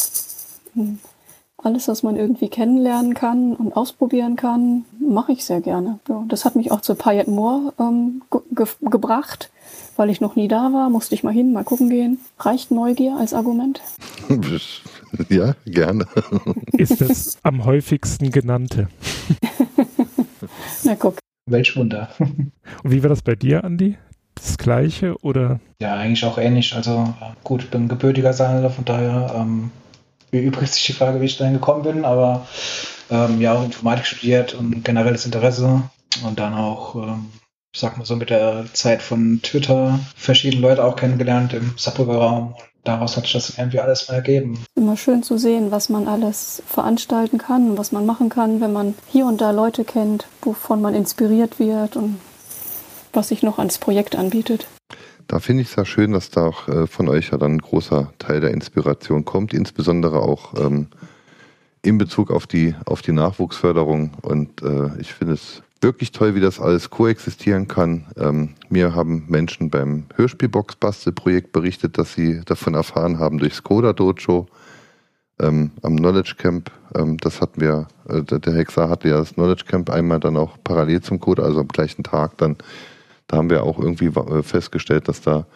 alles, 1.66 1.88
was 1.88 2.04
man 2.04 2.16
irgendwie 2.16 2.48
kennenlernen 2.48 3.14
kann 3.14 3.54
und 3.54 3.76
ausprobieren 3.76 4.36
kann, 4.36 4.84
mache 5.00 5.32
ich 5.32 5.44
sehr 5.44 5.60
gerne. 5.60 5.98
Ja, 6.08 6.24
das 6.28 6.44
hat 6.44 6.54
mich 6.54 6.70
auch 6.70 6.80
zu 6.80 6.94
Payet 6.94 7.26
Moore 7.26 7.72
ähm, 7.80 8.22
ge 8.52 8.66
gebracht, 8.82 9.50
weil 9.96 10.08
ich 10.08 10.20
noch 10.20 10.36
nie 10.36 10.46
da 10.46 10.72
war, 10.72 10.90
musste 10.90 11.16
ich 11.16 11.24
mal 11.24 11.32
hin, 11.32 11.52
mal 11.52 11.64
gucken 11.64 11.90
gehen. 11.90 12.20
Reicht 12.38 12.70
Neugier 12.70 13.16
als 13.18 13.34
Argument? 13.34 13.82
Ja, 15.30 15.54
gerne. 15.64 16.06
Ist 16.72 17.00
das 17.00 17.38
am 17.42 17.64
häufigsten 17.64 18.30
genannte? 18.32 18.88
Na 20.84 20.94
guck. 20.96 21.18
Welch 21.48 21.74
Wunder. 21.76 22.10
Und 22.18 22.52
wie 22.82 23.02
war 23.02 23.08
das 23.08 23.22
bei 23.22 23.34
dir, 23.34 23.64
Andi? 23.64 23.96
Das 24.34 24.58
gleiche 24.58 25.16
oder? 25.22 25.60
Ja, 25.80 25.94
eigentlich 25.94 26.24
auch 26.24 26.36
ähnlich. 26.36 26.74
Also 26.74 27.14
gut, 27.44 27.62
ich 27.62 27.70
bin 27.70 27.88
gebürtiger 27.88 28.32
Saarländer, 28.32 28.68
von 28.68 28.84
daher 28.84 29.32
ähm, 29.36 29.70
mir 30.32 30.42
übrigens 30.42 30.82
die 30.84 30.92
Frage, 30.92 31.20
wie 31.20 31.26
ich 31.26 31.38
dahin 31.38 31.54
gekommen 31.54 31.82
bin, 31.82 32.04
aber 32.04 32.46
ähm, 33.10 33.40
ja 33.40 33.54
auch 33.54 33.64
Informatik 33.64 34.06
studiert 34.06 34.54
und 34.54 34.84
generelles 34.84 35.24
Interesse 35.24 35.82
und 36.24 36.38
dann 36.38 36.54
auch, 36.54 36.94
ähm, 36.96 37.26
ich 37.72 37.80
sag 37.80 37.96
mal 37.96 38.04
so, 38.04 38.16
mit 38.16 38.30
der 38.30 38.64
Zeit 38.72 39.02
von 39.02 39.40
Twitter 39.42 39.98
verschiedene 40.16 40.62
Leute 40.62 40.84
auch 40.84 40.96
kennengelernt 40.96 41.52
im 41.52 41.74
Saarbrücker 41.76 42.16
Raum. 42.16 42.46
Und 42.48 42.56
daraus 42.84 43.16
hat 43.16 43.24
sich 43.24 43.34
das 43.34 43.58
irgendwie 43.58 43.80
alles 43.80 44.08
mal 44.08 44.14
ergeben. 44.14 44.64
Immer 44.74 44.96
schön 44.96 45.22
zu 45.22 45.38
sehen, 45.38 45.70
was 45.70 45.88
man 45.88 46.08
alles 46.08 46.62
veranstalten 46.66 47.38
kann, 47.38 47.76
was 47.76 47.92
man 47.92 48.06
machen 48.06 48.28
kann, 48.28 48.60
wenn 48.60 48.72
man 48.72 48.94
hier 49.08 49.26
und 49.26 49.40
da 49.40 49.50
Leute 49.50 49.84
kennt, 49.84 50.26
wovon 50.42 50.80
man 50.80 50.94
inspiriert 50.94 51.58
wird 51.58 51.96
und 51.96 52.18
was 53.12 53.28
sich 53.28 53.42
noch 53.42 53.58
als 53.58 53.78
Projekt 53.78 54.16
anbietet. 54.16 54.66
Da 55.26 55.40
finde 55.40 55.62
ich 55.62 55.70
es 55.70 55.76
ja 55.76 55.84
schön, 55.84 56.12
dass 56.12 56.30
da 56.30 56.46
auch 56.46 56.68
äh, 56.68 56.86
von 56.86 57.08
euch 57.08 57.30
ja 57.30 57.38
dann 57.38 57.54
ein 57.54 57.58
großer 57.58 58.12
Teil 58.18 58.40
der 58.40 58.52
Inspiration 58.52 59.24
kommt, 59.24 59.52
insbesondere 59.52 60.20
auch 60.20 60.54
ähm, 60.58 60.88
in 61.82 61.98
Bezug 61.98 62.30
auf 62.30 62.46
die, 62.46 62.74
auf 62.84 63.02
die 63.02 63.12
Nachwuchsförderung. 63.12 64.12
Und 64.22 64.62
äh, 64.62 64.90
ich 65.00 65.12
finde 65.12 65.34
es 65.34 65.62
wirklich 65.80 66.12
toll, 66.12 66.34
wie 66.34 66.40
das 66.40 66.60
alles 66.60 66.90
koexistieren 66.90 67.68
kann. 67.68 68.06
Ähm, 68.16 68.54
mir 68.68 68.94
haben 68.94 69.24
Menschen 69.28 69.70
beim 69.70 70.06
Hörspielbox-Bastel-Projekt 70.14 71.52
berichtet, 71.52 71.98
dass 71.98 72.14
sie 72.14 72.42
davon 72.44 72.74
erfahren 72.74 73.18
haben 73.18 73.38
durch 73.38 73.54
Skoda 73.54 73.92
Dojo 73.92 74.46
ähm, 75.40 75.72
am 75.82 75.96
Knowledge 75.96 76.34
Camp. 76.38 76.70
Ähm, 76.94 77.18
das 77.18 77.40
hatten 77.40 77.60
wir, 77.60 77.88
äh, 78.08 78.22
der 78.22 78.54
Hexer 78.54 78.88
hatte 78.88 79.08
ja 79.08 79.18
das 79.18 79.34
Knowledge 79.34 79.64
Camp 79.66 79.90
einmal 79.90 80.20
dann 80.20 80.36
auch 80.36 80.56
parallel 80.62 81.02
zum 81.02 81.20
Code, 81.20 81.42
also 81.42 81.60
am 81.60 81.68
gleichen 81.68 82.04
Tag 82.04 82.38
dann 82.38 82.56
da 83.28 83.36
haben 83.36 83.50
wir 83.50 83.62
auch 83.64 83.78
irgendwie 83.78 84.06
äh, 84.06 84.42
festgestellt, 84.42 85.08
dass 85.08 85.20
da 85.20 85.46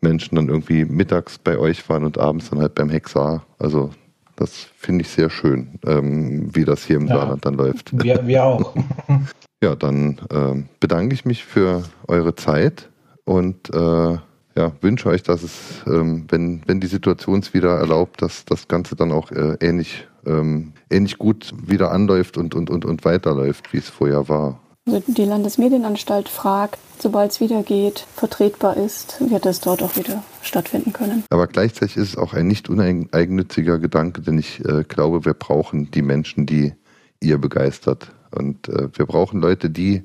Menschen 0.00 0.36
dann 0.36 0.48
irgendwie 0.48 0.84
mittags 0.84 1.38
bei 1.38 1.58
euch 1.58 1.88
waren 1.88 2.04
und 2.04 2.18
abends 2.18 2.50
dann 2.50 2.60
halt 2.60 2.74
beim 2.74 2.90
Hexar. 2.90 3.44
Also 3.58 3.90
das 4.36 4.66
finde 4.76 5.02
ich 5.02 5.08
sehr 5.08 5.30
schön, 5.30 5.78
ähm, 5.86 6.54
wie 6.54 6.64
das 6.64 6.84
hier 6.84 6.96
im 6.96 7.06
Ja. 7.06 7.18
Saarland 7.18 7.44
dann 7.44 7.54
läuft. 7.54 7.90
Wir, 8.02 8.26
wir 8.26 8.44
auch. 8.44 8.74
Ja, 9.62 9.76
dann 9.76 10.20
ähm, 10.32 10.64
bedanke 10.80 11.14
ich 11.14 11.24
mich 11.24 11.44
für 11.44 11.84
eure 12.08 12.34
Zeit 12.34 12.90
und 13.24 13.72
äh, 13.72 14.18
ja, 14.56 14.72
wünsche 14.80 15.08
euch, 15.08 15.22
dass 15.22 15.44
es, 15.44 15.82
ähm, 15.86 16.26
wenn, 16.30 16.62
wenn 16.66 16.80
die 16.80 16.88
Situation 16.88 17.38
es 17.38 17.54
wieder 17.54 17.78
erlaubt, 17.78 18.20
dass 18.22 18.44
das 18.44 18.66
Ganze 18.66 18.96
dann 18.96 19.12
auch 19.12 19.30
äh, 19.30 19.56
ähnlich, 19.60 20.08
ähm, 20.26 20.72
ähnlich 20.90 21.16
gut 21.16 21.52
wieder 21.64 21.92
anläuft 21.92 22.36
und, 22.36 22.56
und, 22.56 22.70
und, 22.70 22.84
und 22.84 23.04
weiterläuft, 23.04 23.72
wie 23.72 23.78
es 23.78 23.88
vorher 23.88 24.28
war. 24.28 24.58
Also 24.86 25.00
die 25.06 25.24
Landesmedienanstalt 25.24 26.28
fragt, 26.28 26.78
sobald 26.98 27.30
es 27.30 27.40
wieder 27.40 27.62
geht, 27.62 28.04
vertretbar 28.16 28.76
ist, 28.76 29.18
wird 29.30 29.46
es 29.46 29.60
dort 29.60 29.82
auch 29.82 29.96
wieder 29.96 30.24
stattfinden 30.42 30.92
können. 30.92 31.22
Aber 31.30 31.46
gleichzeitig 31.46 31.96
ist 31.96 32.08
es 32.10 32.16
auch 32.16 32.34
ein 32.34 32.48
nicht 32.48 32.68
uneigennütziger 32.68 33.78
Gedanke, 33.78 34.22
denn 34.22 34.38
ich 34.38 34.64
äh, 34.64 34.82
glaube, 34.82 35.24
wir 35.24 35.34
brauchen 35.34 35.90
die 35.92 36.02
Menschen, 36.02 36.46
die 36.46 36.74
ihr 37.20 37.38
begeistert. 37.38 38.10
Und 38.32 38.68
äh, 38.68 38.88
wir 38.92 39.06
brauchen 39.06 39.40
Leute, 39.40 39.70
die 39.70 40.02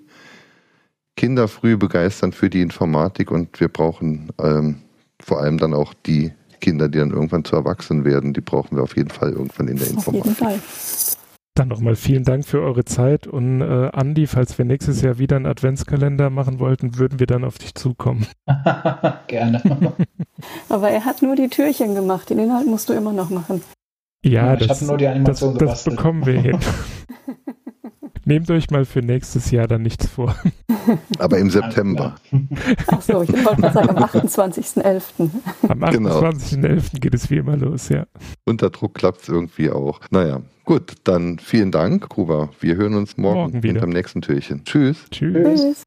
Kinder 1.15 1.47
früh 1.47 1.75
begeistern 1.75 2.31
für 2.31 2.49
die 2.51 2.61
Informatik 2.61 3.31
und 3.31 3.59
wir 3.59 3.69
brauchen 3.69 4.29
ähm, 4.37 4.83
vor 5.19 5.41
allem 5.41 5.57
dann 5.57 5.73
auch 5.73 5.95
die 5.95 6.31
Kinder, 6.61 6.87
die 6.87 6.99
dann 6.99 7.11
irgendwann 7.11 7.43
zu 7.43 7.55
erwachsen 7.55 8.05
werden, 8.05 8.33
die 8.33 8.41
brauchen 8.41 8.77
wir 8.77 8.83
auf 8.83 8.95
jeden 8.95 9.09
Fall 9.09 9.31
irgendwann 9.31 9.67
in 9.67 9.77
der 9.77 9.87
Auf 9.97 10.05
jeden 10.05 10.17
Informatik. 10.17 10.37
Fall. 10.37 10.59
Dann 11.57 11.69
nochmal 11.69 11.95
vielen 11.95 12.23
Dank 12.23 12.45
für 12.45 12.61
eure 12.61 12.85
Zeit 12.85 13.25
und 13.25 13.61
äh, 13.61 13.89
Andi, 13.91 14.27
falls 14.27 14.59
wir 14.59 14.65
nächstes 14.65 15.01
Jahr 15.01 15.17
wieder 15.17 15.37
einen 15.37 15.47
Adventskalender 15.47 16.29
machen 16.29 16.59
wollten, 16.59 16.99
würden 16.99 17.19
wir 17.19 17.25
dann 17.25 17.43
auf 17.43 17.57
dich 17.57 17.73
zukommen. 17.73 18.27
Gerne. 19.27 19.63
Aber 20.69 20.91
er 20.91 21.03
hat 21.03 21.23
nur 21.23 21.35
die 21.35 21.47
Türchen 21.47 21.95
gemacht, 21.95 22.29
den 22.29 22.37
Inhalt 22.37 22.67
musst 22.67 22.89
du 22.89 22.93
immer 22.93 23.11
noch 23.11 23.31
machen. 23.31 23.63
Ja, 24.23 24.53
ich 24.53 24.67
das, 24.67 24.81
habe 24.81 24.89
nur 24.89 24.97
die 24.97 25.05
das, 25.05 25.15
Animation 25.15 25.53
das 25.53 25.59
gebastelt. 25.59 25.95
bekommen 25.95 26.25
wir 26.27 26.39
hin. 26.39 26.59
Nehmt 28.27 28.51
euch 28.51 28.69
mal 28.71 28.83
für 28.83 28.99
nächstes 29.01 29.51
Jahr 29.51 29.67
dann 29.67 29.83
nichts 29.83 30.05
vor. 30.07 30.35
Aber 31.19 31.37
im 31.37 31.49
September. 31.49 32.15
Ach 32.87 33.01
so, 33.01 33.21
ich 33.21 33.29
wollte 33.45 33.61
mal 33.61 33.71
sagen, 33.71 33.89
am 33.89 34.03
28.11. 34.03 35.29
Am 35.69 35.79
Genau. 35.91 36.19
28.11. 36.21 36.99
geht 36.99 37.13
es 37.13 37.29
wie 37.29 37.37
immer 37.37 37.55
los, 37.55 37.87
ja. 37.87 38.05
Unter 38.45 38.69
Druck 38.69 38.95
klappt 38.95 39.21
es 39.21 39.29
irgendwie 39.29 39.69
auch. 39.69 40.01
Naja, 40.11 40.41
gut, 40.65 40.95
dann 41.05 41.39
vielen 41.39 41.71
Dank, 41.71 42.09
Kuba. 42.09 42.49
Wir 42.59 42.75
hören 42.75 42.95
uns 42.95 43.15
morgen, 43.15 43.39
Morgen 43.39 43.53
wieder. 43.63 43.73
hinterm 43.73 43.91
nächsten 43.91 44.21
Türchen. 44.21 44.65
Tschüss. 44.65 45.05
Tschüss. 45.09 45.61
Tschüss. 45.61 45.83